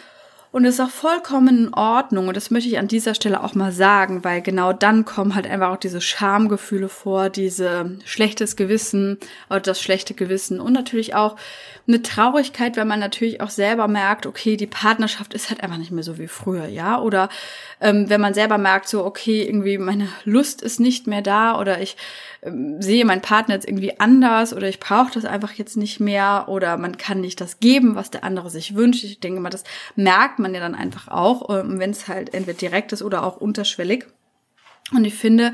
Und 0.51 0.63
das 0.63 0.75
ist 0.75 0.79
auch 0.79 0.89
vollkommen 0.89 1.65
in 1.67 1.73
Ordnung. 1.73 2.27
Und 2.27 2.37
das 2.37 2.51
möchte 2.51 2.69
ich 2.69 2.79
an 2.79 2.87
dieser 2.87 3.13
Stelle 3.13 3.43
auch 3.43 3.53
mal 3.53 3.71
sagen, 3.71 4.23
weil 4.23 4.41
genau 4.41 4.73
dann 4.73 5.05
kommen 5.05 5.35
halt 5.35 5.47
einfach 5.47 5.69
auch 5.69 5.77
diese 5.77 6.01
Schamgefühle 6.01 6.89
vor, 6.89 7.29
diese 7.29 7.97
schlechtes 8.05 8.55
Gewissen 8.55 9.17
oder 9.49 9.59
das 9.59 9.81
schlechte 9.81 10.13
Gewissen 10.13 10.59
und 10.59 10.73
natürlich 10.73 11.15
auch 11.15 11.35
eine 11.87 12.01
Traurigkeit, 12.01 12.75
weil 12.75 12.85
man 12.85 12.99
natürlich 12.99 13.39
auch 13.39 13.49
selber 13.49 13.87
merkt, 13.87 14.25
okay, 14.25 14.57
die 14.57 14.67
Partnerschaft 14.67 15.33
ist 15.33 15.49
halt 15.49 15.63
einfach 15.63 15.77
nicht 15.77 15.91
mehr 15.91 16.03
so 16.03 16.17
wie 16.17 16.27
früher, 16.27 16.67
ja. 16.67 16.99
Oder 16.99 17.29
ähm, 17.79 18.09
wenn 18.09 18.19
man 18.19 18.33
selber 18.33 18.57
merkt, 18.57 18.89
so, 18.89 19.05
okay, 19.05 19.43
irgendwie 19.43 19.77
meine 19.77 20.09
Lust 20.25 20.61
ist 20.61 20.79
nicht 20.79 21.07
mehr 21.07 21.21
da 21.21 21.57
oder 21.59 21.81
ich 21.81 21.95
ähm, 22.41 22.81
sehe 22.81 23.05
meinen 23.05 23.21
Partner 23.21 23.55
jetzt 23.55 23.67
irgendwie 23.67 23.99
anders 23.99 24.53
oder 24.53 24.67
ich 24.67 24.79
brauche 24.79 25.13
das 25.13 25.25
einfach 25.25 25.53
jetzt 25.53 25.77
nicht 25.77 25.99
mehr 25.99 26.45
oder 26.47 26.77
man 26.77 26.97
kann 26.97 27.21
nicht 27.21 27.39
das 27.39 27.59
geben, 27.59 27.95
was 27.95 28.11
der 28.11 28.23
andere 28.23 28.49
sich 28.49 28.75
wünscht. 28.75 29.03
Ich 29.05 29.19
denke 29.19 29.39
mal, 29.39 29.49
das 29.49 29.63
merkt 29.95 30.36
man 30.39 30.53
ja 30.53 30.59
dann 30.59 30.75
einfach 30.75 31.07
auch, 31.07 31.49
ähm, 31.49 31.79
wenn 31.79 31.91
es 31.91 32.07
halt 32.07 32.33
entweder 32.33 32.57
direkt 32.57 32.91
ist 32.91 33.01
oder 33.01 33.23
auch 33.23 33.37
unterschwellig. 33.37 34.07
Und 34.91 35.05
ich 35.05 35.15
finde, 35.15 35.53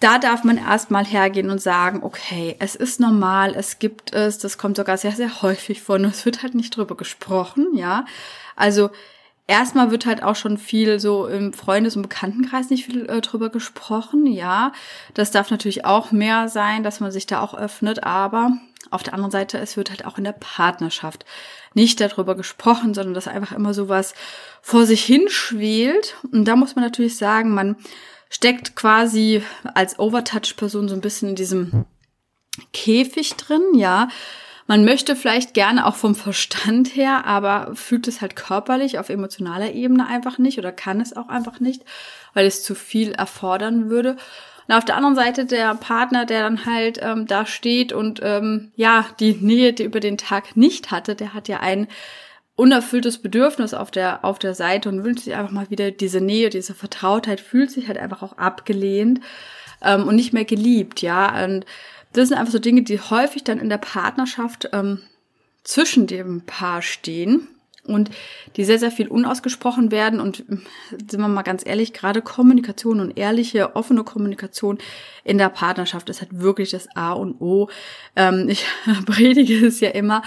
da 0.00 0.18
darf 0.18 0.44
man 0.44 0.58
erstmal 0.58 1.04
hergehen 1.04 1.50
und 1.50 1.60
sagen, 1.60 2.02
okay, 2.02 2.56
es 2.58 2.74
ist 2.74 3.00
normal, 3.00 3.54
es 3.56 3.78
gibt 3.78 4.12
es, 4.12 4.38
das 4.38 4.58
kommt 4.58 4.76
sogar 4.76 4.98
sehr, 4.98 5.12
sehr 5.12 5.42
häufig 5.42 5.82
vor 5.82 5.96
und 5.96 6.04
es 6.04 6.24
wird 6.24 6.42
halt 6.42 6.54
nicht 6.54 6.76
drüber 6.76 6.96
gesprochen, 6.96 7.68
ja. 7.74 8.04
Also 8.54 8.90
erstmal 9.46 9.90
wird 9.90 10.06
halt 10.06 10.22
auch 10.22 10.36
schon 10.36 10.58
viel 10.58 11.00
so 11.00 11.26
im 11.26 11.52
Freundes- 11.52 11.96
und 11.96 12.02
Bekanntenkreis 12.02 12.70
nicht 12.70 12.86
viel 12.86 13.08
äh, 13.08 13.20
drüber 13.20 13.48
gesprochen, 13.50 14.26
ja. 14.26 14.72
Das 15.14 15.30
darf 15.30 15.50
natürlich 15.50 15.84
auch 15.84 16.12
mehr 16.12 16.48
sein, 16.48 16.82
dass 16.82 17.00
man 17.00 17.10
sich 17.10 17.26
da 17.26 17.40
auch 17.40 17.54
öffnet, 17.54 18.04
aber 18.04 18.52
auf 18.94 19.02
der 19.02 19.14
anderen 19.14 19.30
Seite, 19.30 19.58
es 19.58 19.76
wird 19.76 19.90
halt 19.90 20.04
auch 20.04 20.18
in 20.18 20.24
der 20.24 20.32
Partnerschaft 20.32 21.24
nicht 21.74 22.00
darüber 22.00 22.34
gesprochen, 22.34 22.94
sondern 22.94 23.14
dass 23.14 23.28
einfach 23.28 23.52
immer 23.52 23.74
sowas 23.74 24.14
vor 24.62 24.86
sich 24.86 25.04
hinschwelt. 25.04 26.16
Und 26.32 26.46
da 26.46 26.56
muss 26.56 26.76
man 26.76 26.84
natürlich 26.84 27.16
sagen, 27.16 27.52
man 27.52 27.76
steckt 28.30 28.76
quasi 28.76 29.42
als 29.74 29.98
Overtouch-Person 29.98 30.88
so 30.88 30.94
ein 30.94 31.00
bisschen 31.00 31.30
in 31.30 31.36
diesem 31.36 31.84
Käfig 32.72 33.34
drin, 33.34 33.62
ja. 33.74 34.08
Man 34.66 34.84
möchte 34.86 35.14
vielleicht 35.14 35.52
gerne 35.52 35.84
auch 35.86 35.96
vom 35.96 36.14
Verstand 36.14 36.96
her, 36.96 37.26
aber 37.26 37.72
fühlt 37.74 38.08
es 38.08 38.22
halt 38.22 38.34
körperlich 38.34 38.98
auf 38.98 39.10
emotionaler 39.10 39.72
Ebene 39.72 40.06
einfach 40.06 40.38
nicht 40.38 40.58
oder 40.58 40.72
kann 40.72 41.02
es 41.02 41.14
auch 41.14 41.28
einfach 41.28 41.60
nicht, 41.60 41.84
weil 42.32 42.46
es 42.46 42.62
zu 42.62 42.74
viel 42.74 43.12
erfordern 43.12 43.90
würde. 43.90 44.16
Und 44.66 44.74
auf 44.74 44.84
der 44.84 44.96
anderen 44.96 45.14
Seite 45.14 45.44
der 45.44 45.74
Partner, 45.74 46.24
der 46.26 46.42
dann 46.42 46.66
halt 46.66 46.98
ähm, 47.02 47.26
da 47.26 47.46
steht 47.46 47.92
und 47.92 48.20
ähm, 48.22 48.72
ja 48.76 49.06
die 49.20 49.34
Nähe 49.34 49.72
die 49.72 49.84
über 49.84 50.00
den 50.00 50.18
Tag 50.18 50.56
nicht 50.56 50.90
hatte, 50.90 51.14
der 51.14 51.34
hat 51.34 51.48
ja 51.48 51.60
ein 51.60 51.86
unerfülltes 52.56 53.18
Bedürfnis 53.18 53.74
auf 53.74 53.90
der, 53.90 54.24
auf 54.24 54.38
der 54.38 54.54
Seite 54.54 54.88
und 54.88 55.04
wünscht 55.04 55.24
sich 55.24 55.34
einfach 55.34 55.52
mal 55.52 55.70
wieder 55.70 55.90
diese 55.90 56.20
Nähe, 56.20 56.50
diese 56.50 56.74
Vertrautheit, 56.74 57.40
fühlt 57.40 57.70
sich 57.70 57.88
halt 57.88 57.98
einfach 57.98 58.22
auch 58.22 58.38
abgelehnt 58.38 59.20
ähm, 59.82 60.06
und 60.06 60.16
nicht 60.16 60.32
mehr 60.32 60.44
geliebt, 60.44 61.02
ja. 61.02 61.44
Und 61.44 61.66
das 62.12 62.28
sind 62.28 62.38
einfach 62.38 62.52
so 62.52 62.60
Dinge, 62.60 62.82
die 62.82 63.00
häufig 63.00 63.42
dann 63.42 63.58
in 63.58 63.68
der 63.68 63.78
Partnerschaft 63.78 64.68
ähm, 64.72 65.00
zwischen 65.64 66.06
dem 66.06 66.42
Paar 66.42 66.80
stehen 66.80 67.48
und 67.86 68.10
die 68.56 68.64
sehr, 68.64 68.78
sehr 68.78 68.90
viel 68.90 69.08
unausgesprochen 69.08 69.90
werden. 69.90 70.20
Und 70.20 70.44
sind 70.90 71.18
wir 71.18 71.28
mal 71.28 71.42
ganz 71.42 71.64
ehrlich, 71.66 71.92
gerade 71.92 72.22
Kommunikation 72.22 73.00
und 73.00 73.16
ehrliche, 73.16 73.76
offene 73.76 74.04
Kommunikation 74.04 74.78
in 75.24 75.38
der 75.38 75.48
Partnerschaft 75.48 76.08
ist 76.10 76.20
halt 76.20 76.40
wirklich 76.40 76.70
das 76.70 76.88
A 76.96 77.12
und 77.12 77.40
O. 77.40 77.68
Ähm, 78.16 78.46
ich 78.48 78.64
predige 79.06 79.66
es 79.66 79.80
ja 79.80 79.90
immer, 79.90 80.22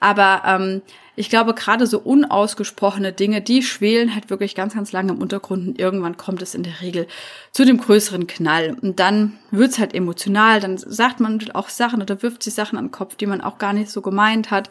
aber 0.00 0.42
ähm, 0.46 0.82
ich 1.18 1.30
glaube, 1.30 1.52
gerade 1.52 1.88
so 1.88 1.98
unausgesprochene 1.98 3.12
Dinge, 3.12 3.40
die 3.42 3.64
schwelen 3.64 4.14
halt 4.14 4.30
wirklich 4.30 4.54
ganz, 4.54 4.74
ganz 4.74 4.92
lange 4.92 5.12
im 5.12 5.20
Untergrund 5.20 5.66
und 5.66 5.78
irgendwann 5.80 6.16
kommt 6.16 6.42
es 6.42 6.54
in 6.54 6.62
der 6.62 6.80
Regel 6.80 7.08
zu 7.50 7.64
dem 7.64 7.78
größeren 7.78 8.28
Knall. 8.28 8.76
Und 8.80 9.00
dann 9.00 9.36
wird's 9.50 9.80
halt 9.80 9.94
emotional, 9.94 10.60
dann 10.60 10.78
sagt 10.78 11.18
man 11.18 11.40
auch 11.54 11.70
Sachen 11.70 12.00
oder 12.00 12.22
wirft 12.22 12.44
sich 12.44 12.54
Sachen 12.54 12.78
an 12.78 12.84
den 12.84 12.92
Kopf, 12.92 13.16
die 13.16 13.26
man 13.26 13.40
auch 13.40 13.58
gar 13.58 13.72
nicht 13.72 13.90
so 13.90 14.00
gemeint 14.00 14.52
hat. 14.52 14.70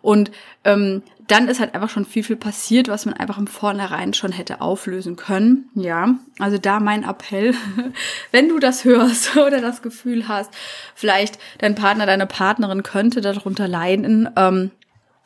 Und 0.00 0.30
ähm, 0.64 1.02
dann 1.32 1.48
ist 1.48 1.60
halt 1.60 1.74
einfach 1.74 1.88
schon 1.88 2.04
viel, 2.04 2.22
viel 2.22 2.36
passiert, 2.36 2.88
was 2.88 3.06
man 3.06 3.14
einfach 3.14 3.38
im 3.38 3.46
Vornherein 3.46 4.12
schon 4.12 4.32
hätte 4.32 4.60
auflösen 4.60 5.16
können. 5.16 5.70
Ja, 5.74 6.14
also 6.38 6.58
da 6.58 6.78
mein 6.78 7.04
Appell, 7.04 7.54
wenn 8.32 8.50
du 8.50 8.58
das 8.58 8.84
hörst 8.84 9.34
oder 9.38 9.62
das 9.62 9.80
Gefühl 9.80 10.28
hast, 10.28 10.50
vielleicht 10.94 11.38
dein 11.56 11.74
Partner, 11.74 12.04
deine 12.04 12.26
Partnerin 12.26 12.82
könnte 12.82 13.22
darunter 13.22 13.66
leiden, 13.66 14.28
ähm, 14.36 14.72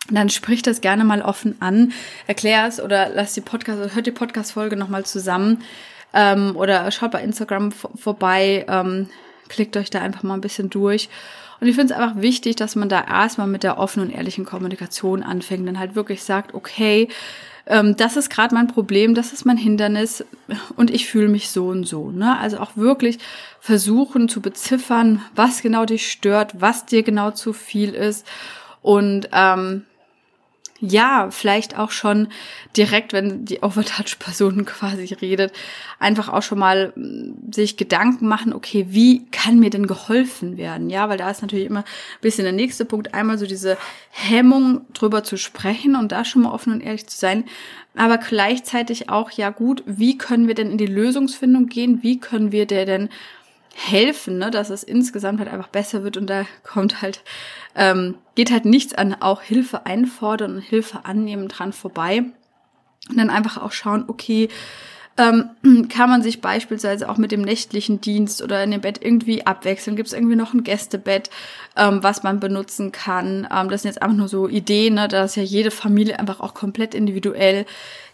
dann 0.08 0.30
sprich 0.30 0.62
das 0.62 0.80
gerne 0.80 1.02
mal 1.02 1.22
offen 1.22 1.56
an, 1.58 1.92
erklär 2.28 2.68
es 2.68 2.80
oder 2.80 3.08
lass 3.08 3.34
die 3.34 3.40
Podcast, 3.40 3.96
hört 3.96 4.06
die 4.06 4.12
Podcast-Folge 4.12 4.76
nochmal 4.76 5.04
zusammen 5.04 5.64
ähm, 6.14 6.54
oder 6.54 6.88
schaut 6.92 7.10
bei 7.10 7.22
Instagram 7.24 7.72
vorbei, 7.72 8.64
ähm, 8.68 9.08
klickt 9.48 9.76
euch 9.76 9.90
da 9.90 10.02
einfach 10.02 10.22
mal 10.22 10.34
ein 10.34 10.40
bisschen 10.40 10.70
durch. 10.70 11.08
Und 11.60 11.68
ich 11.68 11.74
finde 11.74 11.94
es 11.94 12.00
einfach 12.00 12.20
wichtig, 12.20 12.56
dass 12.56 12.76
man 12.76 12.88
da 12.88 13.04
erstmal 13.04 13.46
mit 13.46 13.62
der 13.62 13.78
offenen 13.78 14.08
und 14.08 14.14
ehrlichen 14.14 14.44
Kommunikation 14.44 15.22
anfängt, 15.22 15.66
dann 15.66 15.78
halt 15.78 15.94
wirklich 15.94 16.22
sagt, 16.22 16.54
okay, 16.54 17.08
ähm, 17.66 17.96
das 17.96 18.16
ist 18.16 18.30
gerade 18.30 18.54
mein 18.54 18.68
Problem, 18.68 19.14
das 19.14 19.32
ist 19.32 19.44
mein 19.44 19.56
Hindernis 19.56 20.24
und 20.76 20.90
ich 20.90 21.06
fühle 21.06 21.28
mich 21.28 21.50
so 21.50 21.68
und 21.68 21.84
so. 21.84 22.10
Ne? 22.10 22.38
Also 22.38 22.58
auch 22.58 22.76
wirklich 22.76 23.18
versuchen 23.60 24.28
zu 24.28 24.40
beziffern, 24.40 25.22
was 25.34 25.62
genau 25.62 25.84
dich 25.84 26.10
stört, 26.10 26.60
was 26.60 26.86
dir 26.86 27.02
genau 27.02 27.32
zu 27.32 27.52
viel 27.52 27.94
ist 27.94 28.26
und 28.82 29.28
ähm, 29.32 29.84
ja, 30.80 31.30
vielleicht 31.30 31.78
auch 31.78 31.90
schon 31.90 32.28
direkt, 32.76 33.12
wenn 33.12 33.44
die 33.44 33.60
Overtouch-Person 33.60 34.64
quasi 34.66 35.14
redet, 35.14 35.52
einfach 35.98 36.28
auch 36.28 36.42
schon 36.42 36.58
mal 36.58 36.92
mm, 36.94 37.52
sich 37.52 37.76
Gedanken 37.76 38.28
machen, 38.28 38.52
okay, 38.52 38.86
wie 38.90 39.26
kann 39.26 39.58
mir 39.58 39.70
denn 39.70 39.86
geholfen 39.86 40.56
werden? 40.56 40.90
Ja, 40.90 41.08
weil 41.08 41.18
da 41.18 41.30
ist 41.30 41.42
natürlich 41.42 41.66
immer 41.66 41.80
ein 41.80 42.20
bisschen 42.20 42.44
der 42.44 42.52
nächste 42.52 42.84
Punkt, 42.84 43.14
einmal 43.14 43.38
so 43.38 43.46
diese 43.46 43.78
Hemmung 44.10 44.82
drüber 44.92 45.24
zu 45.24 45.36
sprechen 45.36 45.96
und 45.96 46.12
da 46.12 46.24
schon 46.24 46.42
mal 46.42 46.52
offen 46.52 46.72
und 46.72 46.80
ehrlich 46.80 47.06
zu 47.06 47.18
sein, 47.18 47.44
aber 47.96 48.18
gleichzeitig 48.18 49.08
auch, 49.08 49.30
ja 49.30 49.48
gut, 49.48 49.82
wie 49.86 50.18
können 50.18 50.48
wir 50.48 50.54
denn 50.54 50.70
in 50.70 50.78
die 50.78 50.86
Lösungsfindung 50.86 51.66
gehen? 51.66 52.02
Wie 52.02 52.20
können 52.20 52.52
wir 52.52 52.66
der 52.66 52.84
denn 52.84 53.08
helfen, 53.76 54.38
ne, 54.38 54.50
dass 54.50 54.70
es 54.70 54.82
insgesamt 54.82 55.38
halt 55.38 55.50
einfach 55.50 55.68
besser 55.68 56.02
wird 56.02 56.16
und 56.16 56.28
da 56.28 56.46
kommt 56.64 57.02
halt, 57.02 57.22
ähm, 57.74 58.16
geht 58.34 58.50
halt 58.50 58.64
nichts 58.64 58.94
an 58.94 59.14
auch 59.20 59.42
Hilfe 59.42 59.84
einfordern 59.84 60.56
und 60.56 60.62
Hilfe 60.62 61.04
annehmen 61.04 61.48
dran 61.48 61.72
vorbei. 61.72 62.24
Und 63.08 63.18
dann 63.18 63.30
einfach 63.30 63.58
auch 63.58 63.72
schauen, 63.72 64.04
okay, 64.08 64.48
ähm, 65.16 65.50
kann 65.88 66.10
man 66.10 66.22
sich 66.22 66.40
beispielsweise 66.40 67.08
auch 67.08 67.16
mit 67.16 67.32
dem 67.32 67.42
nächtlichen 67.42 68.00
Dienst 68.00 68.42
oder 68.42 68.62
in 68.62 68.70
dem 68.70 68.80
Bett 68.80 69.00
irgendwie 69.02 69.46
abwechseln? 69.46 69.96
Gibt 69.96 70.08
es 70.08 70.12
irgendwie 70.12 70.36
noch 70.36 70.54
ein 70.54 70.64
Gästebett, 70.64 71.30
ähm, 71.76 72.02
was 72.02 72.22
man 72.22 72.40
benutzen 72.40 72.92
kann? 72.92 73.46
Ähm, 73.52 73.68
das 73.68 73.82
sind 73.82 73.90
jetzt 73.90 74.02
einfach 74.02 74.16
nur 74.16 74.28
so 74.28 74.48
Ideen, 74.48 74.94
ne? 74.94 75.08
da 75.08 75.24
ist 75.24 75.36
ja 75.36 75.42
jede 75.42 75.70
Familie 75.70 76.18
einfach 76.18 76.40
auch 76.40 76.54
komplett 76.54 76.94
individuell 76.94 77.66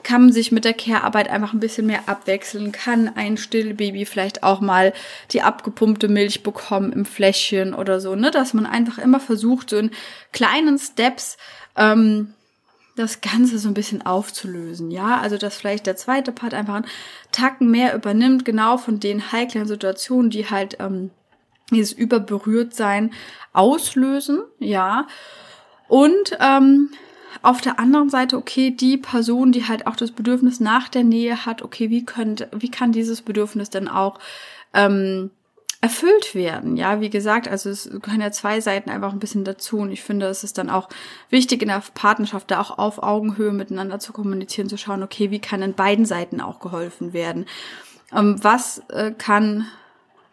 kann 0.02 0.22
man 0.22 0.32
sich 0.32 0.52
mit 0.52 0.64
der 0.64 0.74
Care-Arbeit 0.74 1.28
einfach 1.28 1.52
ein 1.52 1.60
bisschen 1.60 1.86
mehr 1.86 2.08
abwechseln, 2.08 2.72
kann 2.72 3.10
ein 3.14 3.36
Stillbaby 3.36 4.04
vielleicht 4.04 4.42
auch 4.42 4.60
mal 4.60 4.92
die 5.30 5.42
abgepumpte 5.42 6.08
Milch 6.08 6.42
bekommen 6.42 6.92
im 6.92 7.04
Fläschchen 7.04 7.74
oder 7.74 8.00
so, 8.00 8.14
ne, 8.14 8.30
dass 8.30 8.54
man 8.54 8.66
einfach 8.66 8.98
immer 8.98 9.20
versucht, 9.20 9.70
so 9.70 9.76
in 9.76 9.90
kleinen 10.32 10.78
Steps 10.78 11.36
ähm, 11.76 12.34
das 12.96 13.20
Ganze 13.20 13.58
so 13.58 13.68
ein 13.68 13.74
bisschen 13.74 14.02
aufzulösen, 14.02 14.90
ja, 14.90 15.18
also 15.20 15.38
dass 15.38 15.56
vielleicht 15.56 15.86
der 15.86 15.96
zweite 15.96 16.32
Part 16.32 16.54
einfach 16.54 16.74
einen 16.74 16.86
Tacken 17.30 17.70
mehr 17.70 17.94
übernimmt, 17.94 18.44
genau 18.44 18.76
von 18.76 19.00
den 19.00 19.32
heiklen 19.32 19.66
Situationen, 19.66 20.30
die 20.30 20.50
halt 20.50 20.76
ähm, 20.78 21.10
dieses 21.70 21.92
Überberührtsein 21.92 23.12
auslösen, 23.52 24.42
ja, 24.58 25.06
und 25.88 26.36
ähm, 26.40 26.90
auf 27.40 27.60
der 27.60 27.78
anderen 27.78 28.10
Seite, 28.10 28.36
okay, 28.36 28.70
die 28.70 28.98
Person, 28.98 29.52
die 29.52 29.66
halt 29.66 29.86
auch 29.86 29.96
das 29.96 30.10
Bedürfnis 30.10 30.60
nach 30.60 30.88
der 30.88 31.04
Nähe 31.04 31.46
hat, 31.46 31.62
okay, 31.62 31.90
wie 31.90 32.04
könnte, 32.04 32.48
wie 32.54 32.70
kann 32.70 32.92
dieses 32.92 33.22
Bedürfnis 33.22 33.70
denn 33.70 33.88
auch 33.88 34.18
ähm, 34.74 35.30
erfüllt 35.82 36.36
werden. 36.36 36.76
Ja, 36.76 37.00
wie 37.00 37.10
gesagt, 37.10 37.48
also 37.48 37.68
es 37.68 37.90
können 38.02 38.20
ja 38.20 38.30
zwei 38.30 38.60
Seiten 38.60 38.88
einfach 38.88 39.12
ein 39.12 39.18
bisschen 39.18 39.44
dazu 39.44 39.78
und 39.78 39.90
ich 39.90 40.02
finde, 40.02 40.26
es 40.26 40.44
ist 40.44 40.56
dann 40.56 40.70
auch 40.70 40.88
wichtig 41.28 41.60
in 41.60 41.68
der 41.68 41.82
Partnerschaft 41.94 42.52
da 42.52 42.60
auch 42.60 42.78
auf 42.78 43.02
Augenhöhe 43.02 43.52
miteinander 43.52 43.98
zu 43.98 44.12
kommunizieren, 44.12 44.68
zu 44.68 44.78
schauen, 44.78 45.02
okay, 45.02 45.32
wie 45.32 45.40
kann 45.40 45.60
in 45.60 45.74
beiden 45.74 46.04
Seiten 46.04 46.40
auch 46.40 46.60
geholfen 46.60 47.12
werden. 47.12 47.46
Ähm, 48.14 48.36
was 48.42 48.80
äh, 48.90 49.10
kann 49.10 49.66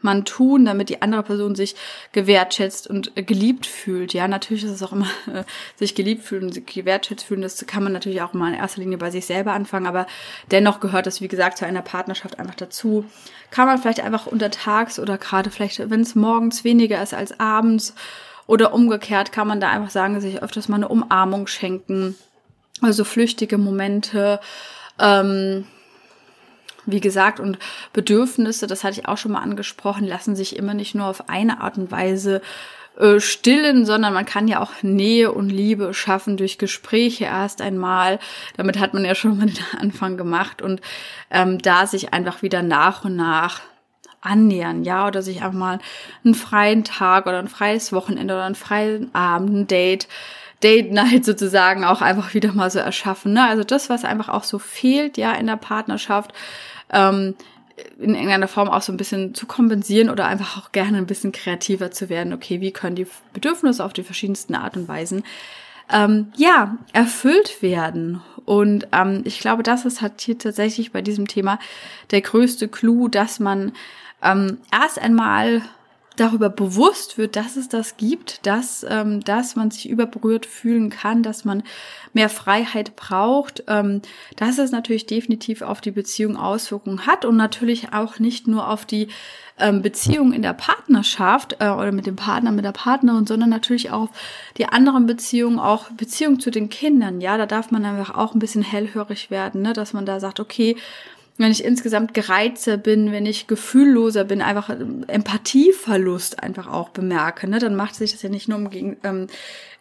man 0.02 0.26
tun, 0.26 0.66
damit 0.66 0.90
die 0.90 1.02
andere 1.02 1.24
Person 1.24 1.56
sich 1.56 1.76
gewertschätzt 2.12 2.88
und 2.88 3.16
geliebt 3.16 3.66
fühlt. 3.66 4.14
Ja, 4.14 4.28
natürlich 4.28 4.64
ist 4.64 4.72
es 4.72 4.84
auch 4.84 4.92
immer, 4.92 5.08
äh, 5.34 5.44
sich 5.76 5.96
geliebt 5.96 6.24
fühlen 6.24 6.44
und 6.44 6.54
sich 6.54 6.66
gewertschätzt 6.66 7.26
fühlen, 7.26 7.42
das 7.42 7.66
kann 7.68 7.84
man 7.84 7.94
natürlich 7.94 8.22
auch 8.22 8.34
mal 8.34 8.54
in 8.54 8.60
erster 8.60 8.82
Linie 8.82 8.98
bei 8.98 9.12
sich 9.12 9.26
selber 9.26 9.54
anfangen, 9.54 9.88
aber 9.88 10.08
dennoch 10.52 10.80
gehört 10.80 11.06
das, 11.06 11.22
wie 11.22 11.28
gesagt, 11.28 11.58
zu 11.58 11.66
einer 11.66 11.82
Partnerschaft 11.82 12.40
einfach 12.40 12.56
dazu. 12.56 13.06
Kann 13.52 13.68
man 13.68 13.78
vielleicht 13.78 14.02
einfach 14.02 14.28
untertags 14.28 15.00
oder 15.00 15.18
gerade 15.18 15.50
vielleicht, 15.50 15.90
wenn 15.90 16.02
es 16.02 16.16
morgens 16.16 16.64
weniger 16.64 17.02
ist 17.02 17.14
als 17.14 17.40
abends 17.40 17.96
oder 18.48 18.74
umgekehrt, 18.74 19.32
kann 19.32 19.48
man 19.48 19.60
da 19.60 19.70
einfach 19.70 19.92
sagen, 19.92 20.20
sich 20.22 20.42
öfters 20.42 20.70
mal 20.70 20.78
eine 20.78 20.88
Umarmung 20.88 21.48
schenken 21.48 22.16
Also 22.82 23.04
flüchtige 23.04 23.58
Momente, 23.58 24.40
ähm, 25.00 25.66
wie 26.92 27.02
gesagt, 27.02 27.40
und 27.40 27.58
Bedürfnisse, 27.94 28.68
das 28.68 28.84
hatte 28.84 29.00
ich 29.00 29.08
auch 29.08 29.18
schon 29.18 29.32
mal 29.32 29.42
angesprochen, 29.42 30.08
lassen 30.08 30.36
sich 30.36 30.56
immer 30.56 30.74
nicht 30.74 30.96
nur 30.96 31.08
auf 31.08 31.30
eine 31.30 31.62
Art 31.62 31.78
und 31.78 31.92
Weise 31.92 32.42
äh, 33.00 33.20
stillen, 33.22 33.86
sondern 33.86 34.14
man 34.14 34.26
kann 34.26 34.50
ja 34.50 34.60
auch 34.60 34.72
Nähe 34.82 35.32
und 35.32 35.50
Liebe 35.50 35.94
schaffen 35.94 36.36
durch 36.36 36.58
Gespräche 36.58 37.26
erst 37.26 37.62
einmal. 37.62 38.20
Damit 38.58 38.78
hat 38.78 38.94
man 38.94 39.06
ja 39.06 39.16
schon 39.16 39.38
mal 39.38 39.46
den 39.48 39.80
Anfang 39.80 40.18
gemacht 40.18 40.62
und 40.62 40.82
ähm, 41.32 41.60
da 41.60 41.88
sich 41.88 42.14
einfach 42.14 42.42
wieder 42.42 42.62
nach 42.62 43.06
und 43.06 43.16
nach 43.16 43.62
annähern, 44.22 44.84
ja, 44.84 45.08
oder 45.08 45.22
sich 45.22 45.42
einfach 45.44 45.58
mal 45.58 45.80
einen 46.26 46.36
freien 46.36 46.84
Tag 46.84 47.26
oder 47.26 47.40
ein 47.40 47.48
freies 47.48 47.94
Wochenende 47.94 48.34
oder 48.34 48.44
einen 48.44 48.56
freien 48.56 49.16
Abend, 49.16 49.50
ein 49.54 49.68
Date, 49.68 50.10
Date 50.62 50.92
Night 50.92 51.24
sozusagen 51.24 51.86
auch 51.86 52.02
einfach 52.02 52.34
wieder 52.34 52.52
mal 52.52 52.70
so 52.70 52.80
erschaffen. 52.80 53.34
Ne? 53.34 53.48
Also 53.48 53.64
das, 53.64 53.90
was 53.90 54.04
einfach 54.04 54.30
auch 54.30 54.44
so 54.44 54.60
fehlt, 54.60 55.18
ja, 55.18 55.32
in 55.32 55.48
der 55.48 55.56
Partnerschaft, 55.56 56.34
ähm, 56.92 57.36
in 57.98 58.14
irgendeiner 58.14 58.48
Form 58.48 58.70
auch 58.70 58.82
so 58.82 58.92
ein 58.92 58.98
bisschen 58.98 59.34
zu 59.34 59.46
kompensieren 59.46 60.10
oder 60.10 60.28
einfach 60.28 60.58
auch 60.58 60.72
gerne 60.72 60.98
ein 60.98 61.06
bisschen 61.06 61.32
kreativer 61.32 61.92
zu 61.92 62.10
werden. 62.10 62.34
Okay, 62.34 62.62
wie 62.62 62.72
können 62.72 62.96
die 62.96 63.08
Bedürfnisse 63.34 63.84
auf 63.84 63.94
die 63.94 64.04
verschiedensten 64.04 64.56
Art 64.56 64.76
und 64.76 64.88
Weisen 64.88 65.24
ähm, 65.92 66.32
ja 66.36 66.78
erfüllt 66.94 67.62
werden? 67.62 68.22
Und 68.46 68.88
ähm, 68.92 69.22
ich 69.26 69.40
glaube, 69.40 69.64
das 69.64 69.86
ist 69.86 70.02
halt 70.02 70.20
hier 70.22 70.38
tatsächlich 70.38 70.92
bei 70.92 71.02
diesem 71.02 71.28
Thema 71.28 71.60
der 72.12 72.22
größte 72.22 72.68
Clou, 72.68 73.08
dass 73.08 73.40
man 73.40 73.74
ähm, 74.22 74.58
erst 74.72 75.00
einmal 75.00 75.62
darüber 76.20 76.50
bewusst 76.50 77.18
wird, 77.18 77.36
dass 77.36 77.56
es 77.56 77.70
das 77.70 77.98
gibt, 77.98 78.46
dass, 78.46 78.86
ähm, 78.88 79.22
dass 79.22 79.56
man 79.56 79.72
sich 79.72 79.90
überberührt 79.90 80.46
fühlen 80.46 80.90
kann, 80.90 81.24
dass 81.24 81.46
man 81.46 81.64
mehr 82.14 82.30
Freiheit 82.30 82.96
braucht, 82.96 83.64
ähm, 83.68 84.02
dass 84.36 84.58
es 84.58 84.72
natürlich 84.72 85.06
definitiv 85.06 85.62
auf 85.62 85.82
die 85.82 85.92
Beziehung 85.92 86.38
Auswirkungen 86.38 87.06
hat 87.06 87.26
und 87.26 87.38
natürlich 87.38 87.94
auch 87.94 88.20
nicht 88.20 88.48
nur 88.48 88.68
auf 88.68 88.86
die 88.86 89.08
ähm, 89.60 89.82
Beziehung 89.82 90.34
in 90.34 90.42
der 90.42 90.54
Partnerschaft 90.54 91.58
äh, 91.60 91.70
oder 91.70 91.92
mit 91.92 92.06
dem 92.06 92.16
Partner, 92.16 92.52
mit 92.52 92.66
der 92.66 92.72
Partnerin, 92.72 93.26
sondern 93.26 93.50
natürlich 93.50 93.92
auch 93.92 94.10
die 94.58 94.66
anderen 94.66 95.06
Beziehungen, 95.06 95.60
auch 95.60 95.90
Beziehungen 95.92 96.40
zu 96.40 96.50
den 96.50 96.70
Kindern. 96.70 97.22
Ja, 97.22 97.38
da 97.38 97.46
darf 97.46 97.72
man 97.72 97.86
einfach 97.86 98.16
auch 98.16 98.34
ein 98.34 98.40
bisschen 98.40 98.64
hellhörig 98.64 99.30
werden, 99.30 99.62
ne? 99.62 99.74
dass 99.74 99.94
man 99.94 100.06
da 100.06 100.20
sagt, 100.20 100.40
okay, 100.40 100.76
wenn 101.40 101.52
ich 101.52 101.64
insgesamt 101.64 102.14
gereizter 102.14 102.76
bin, 102.78 103.14
wenn 103.14 103.26
ich 103.26 103.48
gefühlloser 103.48 104.26
bin, 104.26 104.42
einfach 104.42 104.70
Empathieverlust 105.08 106.44
einfach 106.44 106.68
auch 106.68 106.90
bemerke, 106.90 107.48
ne, 107.48 107.60
dann 107.60 107.76
macht 107.76 107.96
sich 107.96 108.12
das 108.12 108.22
ja 108.22 108.30
nicht 108.30 108.50
nur 108.50 108.58
um 108.58 108.70
gegen, 108.70 108.98
ähm, 109.04 109.28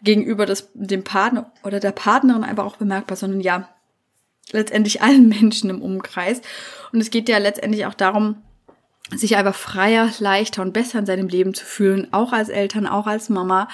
gegenüber 0.03 0.47
des, 0.47 0.71
dem 0.75 1.03
Partner 1.03 1.51
oder 1.65 1.81
der 1.81 1.91
Partnerin 1.91 2.45
einfach 2.45 2.65
auch 2.65 2.77
bemerkbar, 2.77 3.17
sondern 3.17 3.41
ja, 3.41 3.69
letztendlich 4.53 5.03
allen 5.03 5.29
Menschen 5.41 5.69
im 5.69 5.83
Umkreis. 5.83 6.41
Und 6.93 7.01
es 7.01 7.11
geht 7.11 7.29
ja 7.29 7.39
letztendlich 7.39 7.87
auch 7.87 7.95
darum, 7.95 8.37
sich 9.15 9.37
einfach 9.37 9.55
freier, 9.55 10.11
leichter 10.19 10.63
und 10.63 10.73
besser 10.73 10.99
in 10.99 11.07
seinem 11.07 11.29
Leben 11.29 11.55
zu 11.55 11.65
fühlen, 11.65 12.09
auch 12.13 12.33
als 12.33 12.49
Eltern, 12.49 12.87
auch 12.87 13.07
als 13.07 13.29
Mama, 13.29 13.69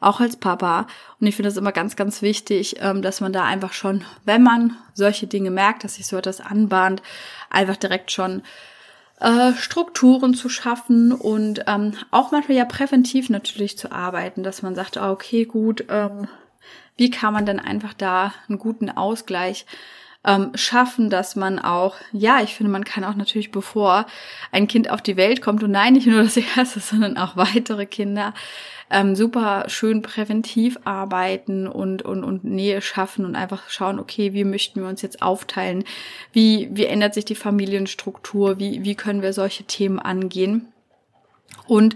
auch 0.00 0.20
als 0.20 0.36
Papa. 0.36 0.86
Und 1.20 1.26
ich 1.26 1.36
finde 1.36 1.50
es 1.50 1.56
immer 1.56 1.72
ganz, 1.72 1.96
ganz 1.96 2.22
wichtig, 2.22 2.76
ähm, 2.80 3.02
dass 3.02 3.20
man 3.20 3.32
da 3.32 3.44
einfach 3.44 3.72
schon, 3.72 4.04
wenn 4.24 4.42
man 4.42 4.76
solche 4.94 5.26
Dinge 5.26 5.50
merkt, 5.50 5.84
dass 5.84 5.96
sich 5.96 6.06
so 6.06 6.16
etwas 6.16 6.40
anbahnt, 6.40 7.02
einfach 7.50 7.76
direkt 7.76 8.10
schon 8.10 8.42
äh, 9.20 9.52
Strukturen 9.52 10.34
zu 10.34 10.48
schaffen 10.48 11.12
und 11.12 11.64
ähm, 11.66 11.92
auch 12.10 12.32
manchmal 12.32 12.56
ja 12.56 12.64
präventiv 12.64 13.28
natürlich 13.28 13.78
zu 13.78 13.92
arbeiten, 13.92 14.42
dass 14.42 14.62
man 14.62 14.74
sagt, 14.74 14.96
ah, 14.96 15.12
okay, 15.12 15.44
gut, 15.44 15.84
ähm, 15.88 16.26
wie 16.96 17.10
kann 17.10 17.32
man 17.32 17.46
denn 17.46 17.60
einfach 17.60 17.94
da 17.94 18.32
einen 18.48 18.58
guten 18.58 18.90
Ausgleich 18.90 19.66
ähm, 20.24 20.50
schaffen, 20.54 21.08
dass 21.08 21.34
man 21.34 21.58
auch, 21.58 21.96
ja, 22.12 22.42
ich 22.42 22.54
finde, 22.54 22.70
man 22.70 22.84
kann 22.84 23.04
auch 23.04 23.14
natürlich, 23.14 23.50
bevor 23.50 24.06
ein 24.52 24.68
Kind 24.68 24.90
auf 24.90 25.00
die 25.00 25.16
Welt 25.16 25.40
kommt, 25.40 25.62
und 25.62 25.70
nein, 25.70 25.94
nicht 25.94 26.06
nur 26.06 26.22
das 26.22 26.36
erste, 26.56 26.80
sondern 26.80 27.16
auch 27.16 27.36
weitere 27.36 27.86
Kinder, 27.86 28.34
ähm, 28.90 29.14
super 29.14 29.64
schön 29.68 30.02
präventiv 30.02 30.78
arbeiten 30.84 31.66
und, 31.68 32.02
und, 32.02 32.24
und 32.24 32.44
Nähe 32.44 32.82
schaffen 32.82 33.24
und 33.24 33.36
einfach 33.36 33.70
schauen, 33.70 34.00
okay, 34.00 34.32
wie 34.34 34.44
möchten 34.44 34.80
wir 34.80 34.88
uns 34.88 35.00
jetzt 35.00 35.22
aufteilen? 35.22 35.84
Wie, 36.32 36.68
wie 36.72 36.86
ändert 36.86 37.14
sich 37.14 37.24
die 37.24 37.36
Familienstruktur? 37.36 38.58
Wie, 38.58 38.82
wie 38.82 38.96
können 38.96 39.22
wir 39.22 39.32
solche 39.32 39.64
Themen 39.64 40.00
angehen? 40.00 40.72
Und 41.66 41.94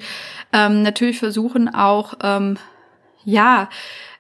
ähm, 0.53 0.83
natürlich 0.83 1.19
versuchen 1.19 1.75
auch, 1.75 2.15
ähm, 2.23 2.59
ja, 3.25 3.69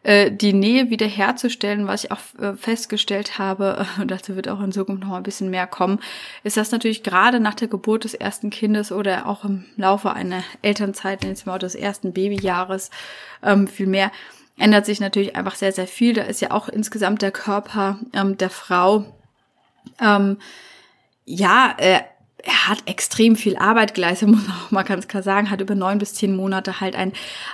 äh, 0.05 0.31
die 0.31 0.53
Nähe 0.53 0.91
wiederherzustellen, 0.91 1.87
was 1.87 2.05
ich 2.05 2.13
auch 2.13 2.19
äh, 2.39 2.55
festgestellt 2.57 3.39
habe, 3.39 3.87
und 4.01 4.11
dazu 4.11 4.37
wird 4.37 4.49
auch 4.49 4.61
in 4.61 4.71
Zukunft 4.73 5.03
noch 5.03 5.15
ein 5.15 5.23
bisschen 5.23 5.51
mehr 5.51 5.67
kommen, 5.67 5.99
ist 6.45 6.57
das 6.57 6.71
natürlich 6.71 7.03
gerade 7.03 7.41
nach 7.41 7.55
der 7.55 7.69
Geburt 7.69 8.05
des 8.05 8.15
ersten 8.15 8.51
Kindes 8.51 8.93
oder 8.93 9.27
auch 9.27 9.45
im 9.45 9.65
Laufe 9.77 10.13
einer 10.13 10.45
Elternzeit, 10.63 11.25
jetzt 11.25 11.47
mal 11.47 11.59
des 11.59 11.75
ersten 11.75 12.13
Babyjahres, 12.13 12.91
ähm, 13.43 13.67
viel 13.67 13.89
mehr, 13.89 14.13
ändert 14.57 14.87
sich 14.87 15.01
natürlich 15.01 15.35
einfach 15.35 15.57
sehr, 15.57 15.73
sehr 15.73 15.89
viel. 15.89 16.13
Da 16.13 16.23
ist 16.23 16.41
ja 16.41 16.53
auch 16.53 16.69
insgesamt 16.69 17.23
der 17.23 17.33
Körper 17.33 17.99
ähm, 18.13 18.37
der 18.37 18.51
Frau 18.51 19.05
ähm, 20.01 20.39
ja, 21.25 21.75
äh, 21.79 22.01
er 22.45 22.69
hat 22.69 22.83
extrem 22.87 23.37
viel 23.37 23.57
Arbeit 23.57 23.95
geleistet, 23.95 24.29
muss 24.31 24.47
man 24.47 24.57
auch 24.57 24.71
mal 24.71 24.83
ganz 24.83 25.09
klar 25.09 25.23
sagen, 25.23 25.51
hat 25.51 25.61
über 25.61 25.75
neun 25.75 25.99
bis 25.99 26.15
zehn 26.15 26.37
Monate 26.37 26.81
halt 26.81 26.97
ein, 26.97 27.13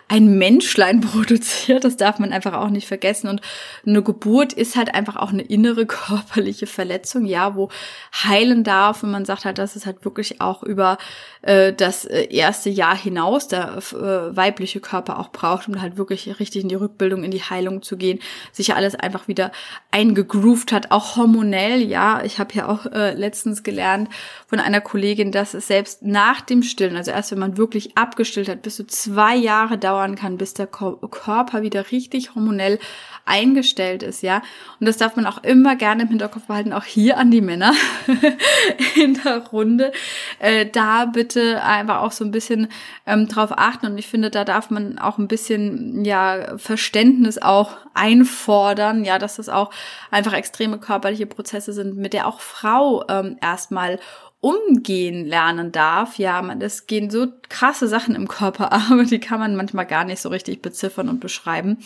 ein 0.08 0.38
Menschlein 0.38 1.00
produziert. 1.00 1.84
Das 1.84 1.96
darf 1.96 2.18
man 2.18 2.32
einfach 2.32 2.54
auch 2.54 2.70
nicht 2.70 2.88
vergessen. 2.88 3.28
Und 3.28 3.40
eine 3.86 4.02
Geburt 4.02 4.52
ist 4.52 4.76
halt 4.76 4.94
einfach 4.94 5.16
auch 5.16 5.30
eine 5.30 5.42
innere 5.42 5.86
körperliche 5.90 6.66
Verletzung, 6.66 7.24
ja, 7.24 7.54
wo 7.54 7.68
heilen 8.12 8.64
darf. 8.64 9.02
Und 9.02 9.10
man 9.10 9.24
sagt 9.24 9.44
halt, 9.44 9.58
dass 9.58 9.76
es 9.76 9.86
halt 9.86 10.04
wirklich 10.04 10.40
auch 10.40 10.62
über 10.62 10.98
äh, 11.42 11.72
das 11.72 12.04
äh, 12.04 12.24
erste 12.30 12.70
Jahr 12.70 12.96
hinaus 12.96 13.48
der 13.48 13.76
äh, 13.76 14.36
weibliche 14.36 14.80
Körper 14.80 15.18
auch 15.18 15.30
braucht, 15.30 15.68
um 15.68 15.80
halt 15.80 15.96
wirklich 15.96 16.38
richtig 16.40 16.62
in 16.62 16.68
die 16.68 16.74
Rückbildung, 16.74 17.24
in 17.24 17.30
die 17.30 17.42
Heilung 17.42 17.82
zu 17.82 17.96
gehen, 17.96 18.18
sich 18.52 18.68
ja 18.68 18.74
alles 18.74 18.94
einfach 18.94 19.28
wieder 19.28 19.52
eingegroovt 19.90 20.72
hat, 20.72 20.90
auch 20.90 21.16
hormonell, 21.16 21.82
ja. 21.82 22.22
Ich 22.24 22.38
habe 22.38 22.54
ja 22.54 22.68
auch 22.68 22.86
äh, 22.86 23.14
letztens 23.14 23.62
gelernt 23.62 24.08
von 24.48 24.58
einer 24.60 24.79
Kollegin, 24.80 25.32
dass 25.32 25.54
es 25.54 25.66
selbst 25.66 26.02
nach 26.02 26.40
dem 26.40 26.62
Stillen, 26.62 26.96
also 26.96 27.10
erst 27.10 27.32
wenn 27.32 27.38
man 27.38 27.56
wirklich 27.56 27.96
abgestillt 27.96 28.48
hat, 28.48 28.62
bis 28.62 28.76
zu 28.76 28.86
zwei 28.86 29.36
Jahre 29.36 29.78
dauern 29.78 30.14
kann, 30.16 30.36
bis 30.36 30.54
der 30.54 30.66
Körper 30.66 31.62
wieder 31.62 31.90
richtig 31.90 32.34
hormonell 32.34 32.78
eingestellt 33.24 34.02
ist, 34.02 34.22
ja. 34.22 34.42
Und 34.80 34.86
das 34.86 34.96
darf 34.96 35.16
man 35.16 35.26
auch 35.26 35.42
immer 35.44 35.76
gerne 35.76 36.02
im 36.02 36.08
Hinterkopf 36.08 36.46
behalten, 36.46 36.72
auch 36.72 36.84
hier 36.84 37.16
an 37.16 37.30
die 37.30 37.40
Männer 37.40 37.72
in 38.96 39.20
der 39.22 39.38
Runde. 39.48 39.92
Äh, 40.38 40.66
da 40.66 41.04
bitte 41.04 41.62
einfach 41.62 42.00
auch 42.00 42.12
so 42.12 42.24
ein 42.24 42.32
bisschen 42.32 42.68
ähm, 43.06 43.28
drauf 43.28 43.52
achten. 43.56 43.86
Und 43.86 43.98
ich 43.98 44.08
finde, 44.08 44.30
da 44.30 44.44
darf 44.44 44.70
man 44.70 44.98
auch 44.98 45.18
ein 45.18 45.28
bisschen, 45.28 46.04
ja, 46.04 46.58
Verständnis 46.58 47.38
auch 47.38 47.76
einfordern, 47.94 49.04
ja, 49.04 49.18
dass 49.18 49.36
das 49.36 49.48
auch 49.48 49.70
einfach 50.10 50.32
extreme 50.32 50.78
körperliche 50.78 51.26
Prozesse 51.26 51.72
sind, 51.72 51.96
mit 51.96 52.12
der 52.12 52.26
auch 52.26 52.40
Frau 52.40 53.04
ähm, 53.08 53.36
erstmal 53.40 53.98
umgehen 54.40 55.26
lernen 55.26 55.72
darf. 55.72 56.18
Ja, 56.18 56.40
man, 56.42 56.60
es 56.60 56.86
gehen 56.86 57.10
so 57.10 57.28
krasse 57.48 57.88
Sachen 57.88 58.14
im 58.14 58.28
Körper, 58.28 58.72
aber 58.90 59.04
die 59.04 59.20
kann 59.20 59.40
man 59.40 59.56
manchmal 59.56 59.86
gar 59.86 60.04
nicht 60.04 60.20
so 60.20 60.28
richtig 60.28 60.62
beziffern 60.62 61.08
und 61.08 61.20
beschreiben. 61.20 61.78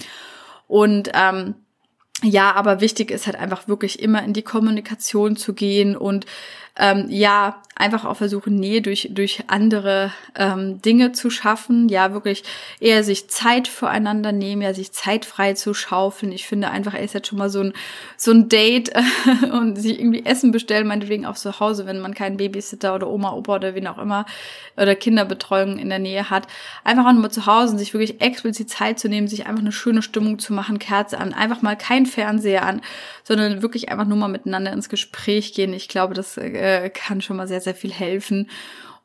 Und 0.67 1.11
ähm, 1.15 1.55
ja, 2.23 2.55
aber 2.55 2.81
wichtig 2.81 3.11
ist 3.11 3.27
halt 3.27 3.37
einfach 3.37 3.69
wirklich 3.69 4.01
immer 4.01 4.23
in 4.23 4.33
die 4.33 4.43
Kommunikation 4.43 5.37
zu 5.37 5.53
gehen 5.53 5.97
und 5.97 6.27
ähm, 6.77 7.07
ja, 7.09 7.63
einfach 7.77 8.05
auch 8.05 8.17
versuchen, 8.17 8.57
Nähe 8.57 8.83
durch, 8.83 9.11
durch 9.13 9.45
andere 9.47 10.13
ähm, 10.35 10.83
Dinge 10.83 11.13
zu 11.13 11.31
schaffen. 11.31 11.89
Ja, 11.89 12.13
wirklich 12.13 12.43
eher 12.81 13.05
sich 13.05 13.29
Zeit 13.29 13.69
füreinander 13.69 14.33
nehmen, 14.33 14.63
ja, 14.63 14.75
sich 14.75 14.91
Zeit 14.93 15.25
frei 15.25 15.55
zu 15.55 15.73
schaufeln. 15.73 16.33
Ich 16.33 16.47
finde 16.49 16.71
einfach, 16.71 16.95
er 16.95 17.03
ist 17.03 17.15
jetzt 17.15 17.29
schon 17.29 17.39
mal 17.39 17.51
so 17.51 17.61
ein, 17.61 17.75
so 18.17 18.33
ein 18.33 18.49
Date 18.49 18.91
und 19.53 19.77
sich 19.77 20.01
irgendwie 20.01 20.25
Essen 20.25 20.51
bestellen, 20.51 20.89
meinetwegen 20.89 21.27
auch 21.27 21.37
zu 21.37 21.61
Hause, 21.61 21.87
wenn 21.87 22.01
man 22.01 22.15
keinen 22.15 22.39
Babysitter 22.39 22.95
oder 22.95 23.09
Oma, 23.09 23.33
Opa 23.33 23.57
oder 23.57 23.77
wen 23.77 23.87
auch 23.87 23.99
immer 23.99 24.27
oder 24.77 24.97
Kinderbetreuung 24.97 25.79
in 25.79 25.91
der 25.91 26.01
Nähe 26.01 26.31
hat. 26.31 26.49
Einfach 26.83 27.07
auch 27.07 27.13
nur 27.13 27.31
zu 27.31 27.47
Hause 27.47 27.79
sich 27.79 27.95
wirklich 27.95 28.21
explizit 28.21 28.69
Zeit 28.69 28.99
zu 28.99 29.09
nehmen, 29.09 29.29
sich 29.29 29.47
einfach 29.47 29.63
eine 29.63 29.73
schöne 29.73 30.03
Stimmung 30.03 30.41
zu 30.41 30.53
machen, 30.53 30.81
Kerze 30.81 31.19
an, 31.19 31.33
einfach 31.33 31.63
mal 31.63 31.77
kein 31.77 32.04
Fernseher 32.07 32.65
an, 32.65 32.81
sondern 33.23 33.63
wirklich 33.63 33.89
einfach 33.89 34.07
nur 34.07 34.19
mal 34.19 34.29
miteinander 34.29 34.73
ins 34.73 34.89
Gespräch 34.89 35.55
gehen. 35.55 35.73
Ich 35.73 35.89
glaube, 35.89 36.15
das 36.15 36.37
äh, 36.37 36.91
kann 36.91 37.21
schon 37.21 37.37
mal 37.37 37.49
sehr, 37.49 37.61
sehr 37.61 37.75
viel 37.75 37.93
helfen. 37.93 38.49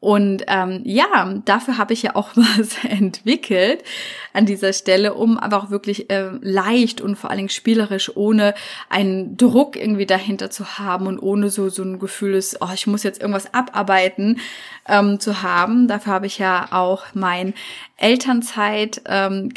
Und 0.02 0.44
ähm, 0.48 0.82
ja, 0.86 1.34
dafür 1.44 1.78
habe 1.78 1.92
ich 1.94 2.04
ja 2.04 2.16
auch 2.16 2.30
was 2.36 2.84
entwickelt 2.86 3.84
an 4.32 4.46
dieser 4.46 4.72
Stelle, 4.72 5.14
um 5.14 5.38
aber 5.38 5.58
auch 5.58 5.72
wirklich 5.72 6.10
äh, 6.10 6.30
leicht 6.42 7.02
und 7.02 7.18
vor 7.18 7.30
allen 7.30 7.40
Dingen 7.40 7.50
spielerisch, 7.50 8.16
ohne 8.16 8.54
einen 8.90 9.36
Druck 9.36 9.76
irgendwie 9.76 10.06
dahinter 10.06 10.50
zu 10.50 10.78
haben 10.78 11.08
und 11.08 11.20
ohne 11.20 11.50
so 11.50 11.68
so 11.68 11.84
ein 11.84 12.00
Gefühl 12.00 12.36
ist, 12.36 12.62
oh, 12.62 12.70
ich 12.74 12.88
muss 12.88 13.04
jetzt 13.04 13.20
irgendwas 13.20 13.54
abarbeiten 13.54 14.40
ähm, 14.88 15.20
zu 15.20 15.42
haben. 15.42 15.90
Dafür 15.90 16.14
habe 16.14 16.28
ich 16.28 16.38
ja 16.38 16.70
auch 16.72 17.04
mein 17.14 17.54
Elternzeit 18.00 19.02
ähm, 19.06 19.50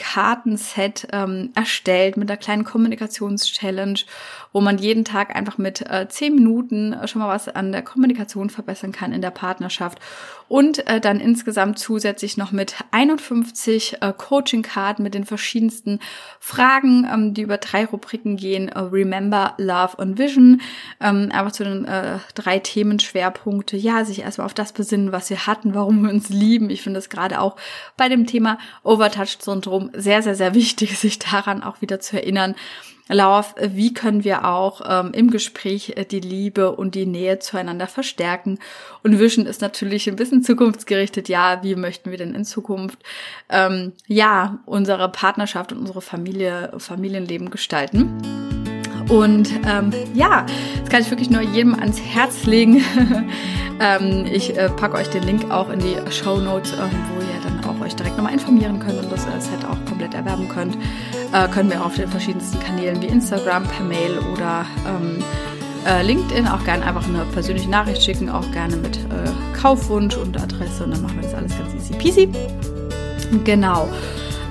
ähm, 1.12 1.50
erstellt 1.54 2.16
mit 2.16 2.30
einer 2.30 2.36
kleinen 2.36 2.64
Kommunikationschallenge, 2.64 4.00
wo 4.52 4.60
man 4.60 4.78
jeden 4.78 5.04
Tag 5.04 5.34
einfach 5.34 5.58
mit 5.58 5.88
äh, 5.90 6.08
zehn 6.08 6.34
Minuten 6.34 6.96
schon 7.06 7.22
mal 7.22 7.28
was 7.28 7.48
an 7.48 7.72
der 7.72 7.82
Kommunikation 7.82 8.50
verbessern 8.50 8.92
kann 8.92 9.12
in 9.12 9.22
der 9.22 9.30
Partnerschaft 9.30 9.98
und 10.52 10.86
äh, 10.86 11.00
dann 11.00 11.18
insgesamt 11.18 11.78
zusätzlich 11.78 12.36
noch 12.36 12.52
mit 12.52 12.74
51 12.90 14.02
äh, 14.02 14.12
Coaching-Karten 14.14 15.02
mit 15.02 15.14
den 15.14 15.24
verschiedensten 15.24 15.98
Fragen, 16.40 17.08
ähm, 17.10 17.32
die 17.32 17.40
über 17.40 17.56
drei 17.56 17.86
Rubriken 17.86 18.36
gehen, 18.36 18.68
äh, 18.68 18.78
Remember, 18.78 19.54
Love 19.56 19.96
und 19.96 20.18
Vision, 20.18 20.60
ähm, 21.00 21.30
aber 21.32 21.54
zu 21.54 21.64
den 21.64 21.86
äh, 21.86 22.18
drei 22.34 22.58
Themenschwerpunkte, 22.58 23.78
ja, 23.78 24.04
sich 24.04 24.20
erstmal 24.20 24.44
auf 24.44 24.52
das 24.52 24.72
besinnen, 24.72 25.10
was 25.10 25.30
wir 25.30 25.46
hatten, 25.46 25.74
warum 25.74 26.02
wir 26.02 26.10
uns 26.10 26.28
lieben. 26.28 26.68
Ich 26.68 26.82
finde 26.82 26.98
es 26.98 27.08
gerade 27.08 27.40
auch 27.40 27.56
bei 27.96 28.10
dem 28.10 28.26
Thema 28.32 28.58
Overtouch-Syndrom 28.82 29.90
sehr, 29.94 30.22
sehr, 30.22 30.34
sehr 30.34 30.54
wichtig, 30.54 30.98
sich 30.98 31.18
daran 31.18 31.62
auch 31.62 31.82
wieder 31.82 32.00
zu 32.00 32.16
erinnern. 32.16 32.54
Lauf, 33.08 33.54
wie 33.60 33.92
können 33.92 34.24
wir 34.24 34.46
auch 34.46 34.80
ähm, 34.88 35.12
im 35.12 35.30
Gespräch 35.30 35.94
äh, 35.96 36.04
die 36.04 36.20
Liebe 36.20 36.72
und 36.72 36.94
die 36.94 37.04
Nähe 37.04 37.40
zueinander 37.40 37.86
verstärken? 37.86 38.58
Und 39.02 39.18
Vision 39.18 39.44
ist 39.44 39.60
natürlich 39.60 40.08
ein 40.08 40.16
bisschen 40.16 40.42
zukunftsgerichtet. 40.42 41.28
Ja, 41.28 41.62
wie 41.62 41.74
möchten 41.74 42.10
wir 42.10 42.18
denn 42.18 42.34
in 42.34 42.44
Zukunft 42.44 43.00
ähm, 43.50 43.92
ja 44.06 44.60
unsere 44.66 45.10
Partnerschaft 45.10 45.72
und 45.72 45.78
unsere 45.78 46.00
Familie, 46.00 46.72
Familienleben 46.78 47.50
gestalten? 47.50 48.61
Und 49.08 49.50
ähm, 49.66 49.92
ja, 50.14 50.46
das 50.80 50.88
kann 50.90 51.02
ich 51.02 51.10
wirklich 51.10 51.30
nur 51.30 51.42
jedem 51.42 51.74
ans 51.74 52.00
Herz 52.00 52.44
legen. 52.44 52.82
ähm, 53.80 54.26
ich 54.30 54.56
äh, 54.56 54.68
packe 54.68 54.96
euch 54.96 55.08
den 55.08 55.22
Link 55.22 55.50
auch 55.50 55.70
in 55.70 55.80
die 55.80 55.96
Show 56.10 56.38
Notes, 56.38 56.72
ähm, 56.72 56.90
wo 57.14 57.20
ihr 57.20 57.40
dann 57.42 57.64
auch 57.64 57.80
euch 57.80 57.94
direkt 57.96 58.16
nochmal 58.16 58.32
informieren 58.32 58.78
könnt 58.78 58.98
und 58.98 59.10
das 59.10 59.26
äh, 59.26 59.40
Set 59.40 59.64
auch 59.64 59.84
komplett 59.86 60.14
erwerben 60.14 60.48
könnt. 60.48 60.76
Äh, 61.32 61.48
können 61.48 61.70
wir 61.70 61.84
auf 61.84 61.94
den 61.96 62.08
verschiedensten 62.08 62.60
Kanälen 62.60 63.00
wie 63.02 63.06
Instagram, 63.06 63.64
per 63.64 63.84
Mail 63.84 64.18
oder 64.32 64.66
ähm, 64.86 65.22
äh, 65.86 66.02
LinkedIn 66.02 66.46
auch 66.46 66.62
gerne 66.64 66.84
einfach 66.84 67.08
eine 67.08 67.24
persönliche 67.32 67.68
Nachricht 67.68 68.02
schicken, 68.02 68.28
auch 68.28 68.50
gerne 68.52 68.76
mit 68.76 68.96
äh, 68.96 69.58
Kaufwunsch 69.60 70.16
und 70.16 70.40
Adresse 70.40 70.84
und 70.84 70.92
dann 70.92 71.02
machen 71.02 71.16
wir 71.16 71.22
das 71.22 71.34
alles 71.34 71.58
ganz 71.58 71.74
easy 71.74 71.94
peasy. 71.94 72.28
Genau. 73.44 73.88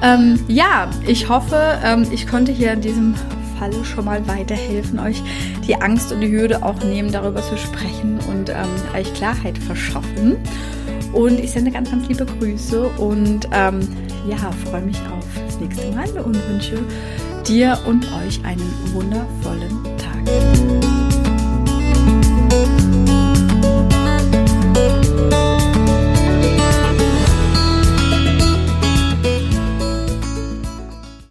Ähm, 0.01 0.43
ja, 0.47 0.89
ich 1.05 1.29
hoffe, 1.29 1.79
ähm, 1.83 2.07
ich 2.11 2.27
konnte 2.27 2.51
hier 2.51 2.73
in 2.73 2.81
diesem 2.81 3.13
Falle 3.61 3.85
schon 3.85 4.05
mal 4.05 4.27
weiterhelfen, 4.27 4.97
euch 4.97 5.21
die 5.67 5.75
Angst 5.75 6.11
und 6.11 6.21
die 6.21 6.31
Hürde 6.31 6.63
auch 6.63 6.83
nehmen, 6.83 7.11
darüber 7.11 7.43
zu 7.43 7.55
sprechen 7.57 8.17
und 8.27 8.49
ähm, 8.49 8.55
euch 8.95 9.13
Klarheit 9.13 9.55
verschaffen. 9.55 10.37
Und 11.13 11.39
ich 11.39 11.51
sende 11.51 11.69
ganz, 11.69 11.91
ganz 11.91 12.07
liebe 12.07 12.25
Grüße 12.25 12.89
und 12.97 13.47
ähm, 13.51 13.81
ja, 14.27 14.37
freue 14.65 14.81
mich 14.81 14.97
auf 15.15 15.27
das 15.45 15.59
nächste 15.59 15.91
Mal 15.91 16.09
und 16.23 16.35
wünsche 16.49 16.79
dir 17.47 17.77
und 17.85 18.03
euch 18.25 18.43
einen 18.43 18.73
wundervollen 18.93 19.83
Tag. 19.99 20.80